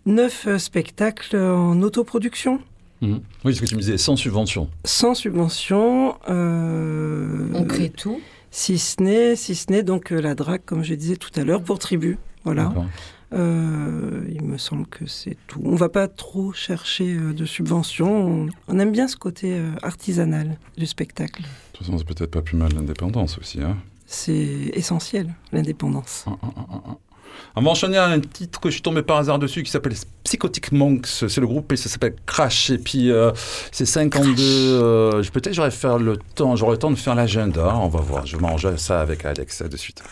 neuf 0.07 0.47
euh, 0.47 0.59
spectacles 0.59 1.37
en 1.37 1.81
autoproduction, 1.83 2.61
Mhm. 3.01 3.21
Oui, 3.45 3.53
ce 3.53 3.61
que 3.61 3.67
tu 3.67 3.75
me 3.75 3.81
disais, 3.81 3.99
sans 3.99 4.15
subvention. 4.15 4.71
sans 4.85 5.17
subvention. 5.17 6.15
euh, 6.29 7.49
On 7.53 7.65
crée 7.65 7.91
tout. 7.91 8.21
Si 8.55 8.79
ce 8.79 9.03
n'est, 9.03 9.35
si 9.35 9.55
ce 9.55 9.73
n'est 9.73 9.83
donc 9.83 10.13
euh, 10.13 10.21
la 10.21 10.35
drague, 10.35 10.61
comme 10.67 10.85
je 10.85 10.95
disais 10.95 11.17
tout 11.17 11.31
à 11.37 11.43
l'heure, 11.43 11.63
pour 11.63 11.79
tribu. 11.79 12.19
Voilà. 12.45 12.73
Euh, 13.33 14.27
il 14.29 14.43
me 14.43 14.59
semble 14.59 14.87
que 14.87 15.07
c'est 15.07 15.39
tout. 15.47 15.63
On 15.65 15.75
va 15.75 15.89
pas 15.89 16.07
trop 16.07 16.53
chercher 16.53 17.15
euh, 17.17 17.33
de 17.33 17.47
subventions. 17.47 18.15
On, 18.15 18.49
on 18.69 18.79
aime 18.79 18.93
bien 18.93 19.09
ce 19.09 19.17
côté 19.17 19.59
artisanal 19.83 20.59
du 20.77 20.85
spectacle. 20.85 21.43
De 21.43 21.49
toute 21.73 21.87
façon, 21.87 21.97
c'est 21.97 22.05
peut-être 22.05 22.31
pas 22.31 22.43
plus 22.43 22.59
mal 22.59 22.75
l'indépendance 22.75 23.39
aussi. 23.39 23.63
Hein. 23.63 23.79
C'est 24.05 24.71
essentiel, 24.75 25.35
l'indépendance. 25.53 26.27
Un, 26.27 26.33
un, 26.33 26.91
un. 26.91 26.99
On 27.57 27.63
va 27.63 27.71
enchaîner 27.71 27.99
à 27.99 28.07
un 28.07 28.21
titre 28.21 28.61
que 28.61 28.69
je 28.69 28.75
suis 28.75 28.83
tombé 28.83 29.03
par 29.03 29.19
hasard 29.19 29.39
dessus 29.39 29.63
qui 29.63 29.71
s'appelle 29.71 29.95
Psychotic 30.25 30.73
Monks. 30.73 31.07
C'est 31.07 31.39
le 31.41 31.47
groupe 31.47 31.73
et 31.73 31.77
ça 31.77 31.89
s'appelle 31.89 32.15
Crash. 32.27 32.71
Et 32.71 32.79
puis 32.79 33.11
euh, 33.11 33.33
c'est 33.71 33.87
52. 33.87 34.43
euh, 34.43 35.23
Peut-être 35.33 35.55
j'aurais 35.55 35.71
faire 35.71 35.99
le 35.99 36.17
temps, 36.35 36.57
j'aurai 36.57 36.73
le 36.73 36.79
temps 36.79 36.91
de 36.91 36.97
faire 36.97 37.15
l'agenda. 37.15 37.75
On 37.77 37.89
va 37.89 38.01
voir. 38.01 38.27
Je 38.27 38.37
vais 38.37 38.43
m'arranger 38.43 38.77
ça 38.77 39.01
avec 39.01 39.25
Alex 39.25 39.63
de 39.63 39.77
suite. 39.77 40.03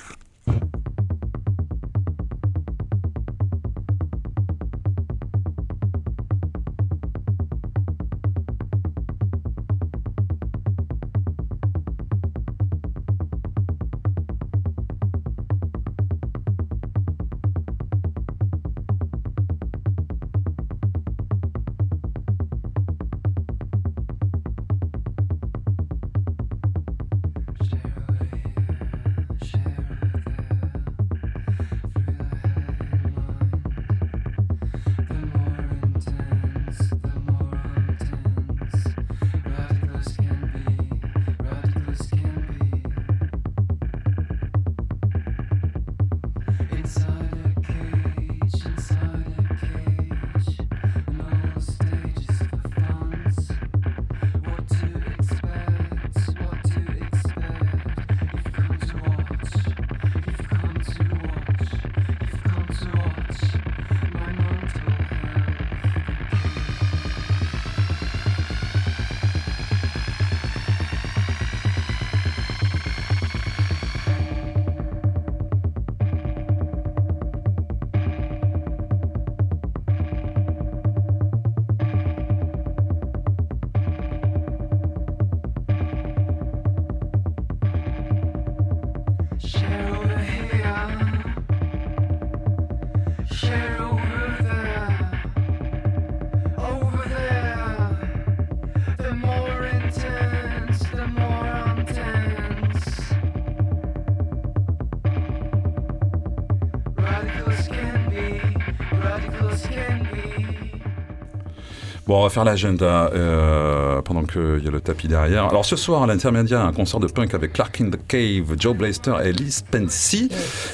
On 112.21 112.25
va 112.25 112.29
faire 112.29 112.45
l'agenda 112.45 113.11
euh, 113.15 114.03
pendant 114.03 114.25
qu'il 114.25 114.61
y 114.63 114.69
a 114.69 114.71
le 114.71 114.81
tapis 114.81 115.09
derrière. 115.09 115.47
Alors 115.47 115.65
ce 115.65 115.75
soir, 115.75 116.03
à 116.03 116.07
l'intermédiaire, 116.07 116.61
un 116.61 116.73
concert 116.73 117.01
de 117.01 117.07
punk 117.07 117.33
avec 117.33 117.55
Clark 117.55 117.81
in 117.81 117.89
the 117.89 117.99
Cave, 118.07 118.57
Joe 118.59 118.77
Blaster 118.77 119.15
et 119.25 119.33
Liz 119.33 119.65
Pensy. 119.71 120.29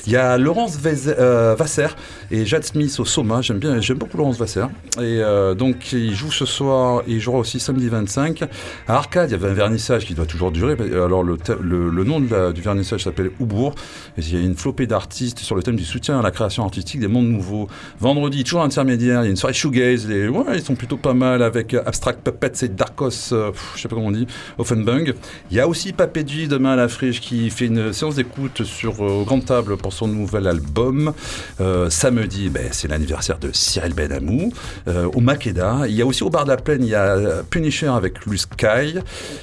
Il 0.06 0.12
y 0.12 0.16
a 0.16 0.38
Laurence 0.38 0.78
euh, 0.84 1.54
Vasser 1.56 1.86
et 2.32 2.44
Jade 2.44 2.64
Smith 2.64 2.98
au 2.98 3.04
Soma. 3.04 3.42
J'aime 3.42 3.58
bien, 3.58 3.80
j'aime 3.80 3.98
beaucoup 3.98 4.16
Laurence 4.16 4.38
Vasser. 4.38 4.64
Et 4.98 5.02
euh, 5.02 5.54
donc, 5.54 5.92
il 5.92 6.14
joue 6.16 6.32
ce 6.32 6.46
soir 6.46 7.02
et 7.06 7.12
il 7.12 7.20
jouera 7.20 7.38
aussi 7.38 7.60
samedi 7.60 7.88
25. 7.88 8.42
À 8.88 8.96
Arcade, 8.96 9.30
il 9.30 9.32
y 9.32 9.36
avait 9.36 9.48
un 9.48 9.54
vernissage 9.54 10.04
qui 10.04 10.14
doit 10.14 10.26
toujours 10.26 10.50
durer. 10.50 10.76
Alors, 10.94 11.22
le, 11.22 12.04
nom 12.04 12.18
du 12.18 12.60
vernissage 12.60 13.04
s'appelle 13.04 13.30
Oubourg. 13.38 13.76
Et 14.18 14.20
il 14.20 14.34
y 14.34 14.36
a 14.36 14.44
une 14.44 14.56
flopée 14.56 14.88
d'artistes 14.88 15.38
sur 15.38 15.54
le 15.54 15.62
thème 15.62 15.76
du 15.76 15.84
soutien 15.84 16.18
à 16.18 16.22
la 16.22 16.32
création 16.32 16.64
artistique 16.64 17.00
des 17.00 17.08
mondes 17.08 17.28
nouveaux. 17.28 17.68
Vendredi, 18.00 18.42
toujours 18.42 18.62
intermédiaire, 18.62 19.22
il 19.22 19.26
y 19.26 19.28
a 19.28 19.30
une 19.30 19.36
soirée 19.36 19.54
shoegaze. 19.54 20.06
Ouais, 20.08 20.56
ils 20.56 20.62
sont 20.62 20.74
plutôt 20.74 20.96
pas 20.96 21.14
mal 21.14 21.35
avec 21.42 21.74
euh, 21.74 21.82
Abstract 21.86 22.20
Puppets 22.22 22.64
et 22.64 22.68
Darkos, 22.68 23.32
euh, 23.32 23.52
je 23.74 23.80
sais 23.82 23.88
pas 23.88 23.94
comment 23.96 24.08
on 24.08 24.12
dit, 24.12 24.26
Offenbung. 24.58 25.14
Il 25.50 25.56
y 25.56 25.60
a 25.60 25.68
aussi 25.68 25.92
Papedji 25.92 26.48
demain 26.48 26.72
à 26.72 26.76
la 26.76 26.88
friche 26.88 27.20
qui 27.20 27.50
fait 27.50 27.66
une 27.66 27.92
séance 27.92 28.16
d'écoute 28.16 28.64
sur 28.64 29.04
euh, 29.04 29.24
Grande 29.24 29.44
Table 29.44 29.76
pour 29.76 29.92
son 29.92 30.08
nouvel 30.08 30.46
album. 30.46 31.12
Euh, 31.60 31.90
samedi, 31.90 32.48
ben, 32.48 32.68
c'est 32.72 32.88
l'anniversaire 32.88 33.38
de 33.38 33.50
Cyril 33.52 33.94
Benamou. 33.94 34.52
Euh, 34.88 35.08
au 35.14 35.20
Makeda, 35.20 35.82
il 35.88 35.94
y 35.94 36.02
a 36.02 36.06
aussi 36.06 36.22
au 36.22 36.30
Bar 36.30 36.44
de 36.44 36.50
la 36.50 36.56
Plaine, 36.56 36.82
il 36.82 36.90
y 36.90 36.94
a 36.94 37.42
Punisher 37.48 37.88
avec 37.88 38.24
Luis 38.26 38.38
Sky. 38.40 38.98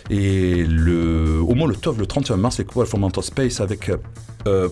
Et 0.10 0.64
le, 0.64 1.40
au 1.42 1.54
Molotov, 1.56 2.00
le 2.00 2.06
31 2.06 2.38
mars, 2.38 2.56
c'est 2.58 2.66
quoi 2.66 2.86
from 2.86 3.04
Outer 3.04 3.22
Space 3.22 3.62
avec 3.62 3.92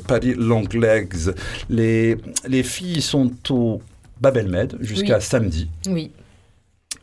Paddy 0.08 0.34
Longlegs. 0.34 1.34
Les, 1.70 2.18
les 2.48 2.64
filles 2.64 3.02
sont 3.02 3.32
au 3.50 3.82
Babelmed 4.20 4.78
jusqu'à 4.82 5.16
Oui. 5.18 5.22
samedi. 5.24 5.70
Oui, 5.88 6.12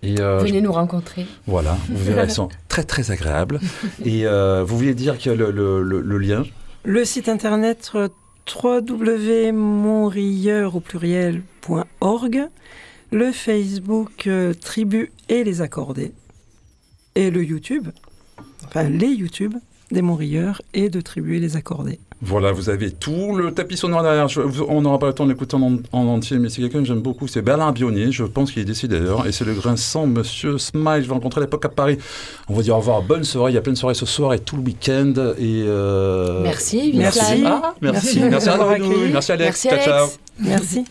Et 0.02 0.20
euh, 0.20 0.38
venez 0.38 0.60
nous 0.60 0.72
rencontrer. 0.72 1.26
voilà, 1.46 1.76
vous 1.88 2.04
verrez, 2.04 2.20
elles 2.22 2.30
sont 2.30 2.48
très 2.68 2.84
très 2.84 3.10
agréables. 3.10 3.58
Et 4.04 4.26
euh, 4.26 4.62
vous 4.64 4.76
vouliez 4.78 4.94
dire 4.94 5.18
qu'il 5.18 5.32
y 5.32 5.34
a 5.34 5.38
le, 5.38 5.50
le- 5.50 5.82
le- 5.82 6.00
le 6.00 6.18
lien? 6.18 6.44
Le 6.84 7.04
site 7.04 7.28
internet 7.28 7.90
euh, 7.96 8.08
www.monrieur 8.62 10.76
au 10.76 10.80
pluriel.org, 10.80 12.40
le 13.10 13.32
Facebook 13.32 14.26
euh, 14.26 14.54
Tribu 14.54 15.10
et 15.28 15.44
les 15.44 15.60
accordés, 15.62 16.12
et 17.14 17.30
le 17.30 17.42
YouTube, 17.44 17.88
enfin 18.64 18.84
les 18.88 19.08
YouTube 19.08 19.54
des 19.90 20.02
Montrieurs 20.02 20.60
et 20.74 20.90
de 20.90 21.00
Tribu 21.00 21.36
et 21.36 21.40
les 21.40 21.56
accordés. 21.56 21.98
Voilà, 22.20 22.50
vous 22.50 22.68
avez 22.68 22.90
tout. 22.90 23.36
Le 23.36 23.52
tapis 23.52 23.76
sonore 23.76 24.02
derrière, 24.02 24.26
je- 24.26 24.40
vous- 24.40 24.66
on 24.68 24.80
n'aura 24.82 24.98
pas 24.98 25.06
le 25.06 25.12
temps 25.12 25.24
de 25.24 25.30
l'écouter 25.30 25.54
en, 25.56 25.76
en 25.92 26.06
entier, 26.06 26.38
mais 26.38 26.48
c'est 26.48 26.60
quelqu'un 26.60 26.80
que 26.80 26.84
j'aime 26.84 27.00
beaucoup. 27.00 27.28
C'est 27.28 27.42
Bernard 27.42 27.72
Bionnier, 27.72 28.10
je 28.10 28.24
pense 28.24 28.50
qu'il 28.50 28.60
est 28.62 28.64
décédé 28.64 28.98
d'ailleurs. 28.98 29.26
Et 29.26 29.32
c'est 29.32 29.44
le 29.44 29.54
grinçant 29.54 30.06
Monsieur 30.06 30.58
Smile. 30.58 31.02
Je 31.02 31.06
vais 31.08 31.14
rencontrer 31.14 31.40
à 31.40 31.44
l'époque 31.44 31.64
à 31.64 31.68
Paris. 31.68 31.96
On 32.48 32.54
va 32.54 32.62
dire 32.62 32.74
au 32.74 32.78
revoir, 32.78 33.02
bonne 33.02 33.22
soirée. 33.22 33.52
Il 33.52 33.54
y 33.54 33.58
a 33.58 33.60
plein 33.60 33.72
de 33.72 33.78
soirées 33.78 33.94
ce 33.94 34.04
soir 34.06 34.34
et 34.34 34.40
tout 34.40 34.56
le 34.56 34.62
week-end. 34.62 35.12
Et 35.38 35.62
euh, 35.66 36.42
Merci, 36.42 36.92
Merci. 36.96 37.34
Live. 37.36 37.44
Ah, 37.46 37.74
merci. 37.80 38.18
Merci 38.18 38.30
Merci, 38.30 38.48
à 38.48 38.68
accueilli. 38.68 39.12
Merci 39.12 39.32
Alex. 39.32 39.64
Merci, 39.64 39.68
ciao, 39.68 39.78
ciao. 39.84 40.04
Alex. 40.04 40.18
Merci. 40.40 40.84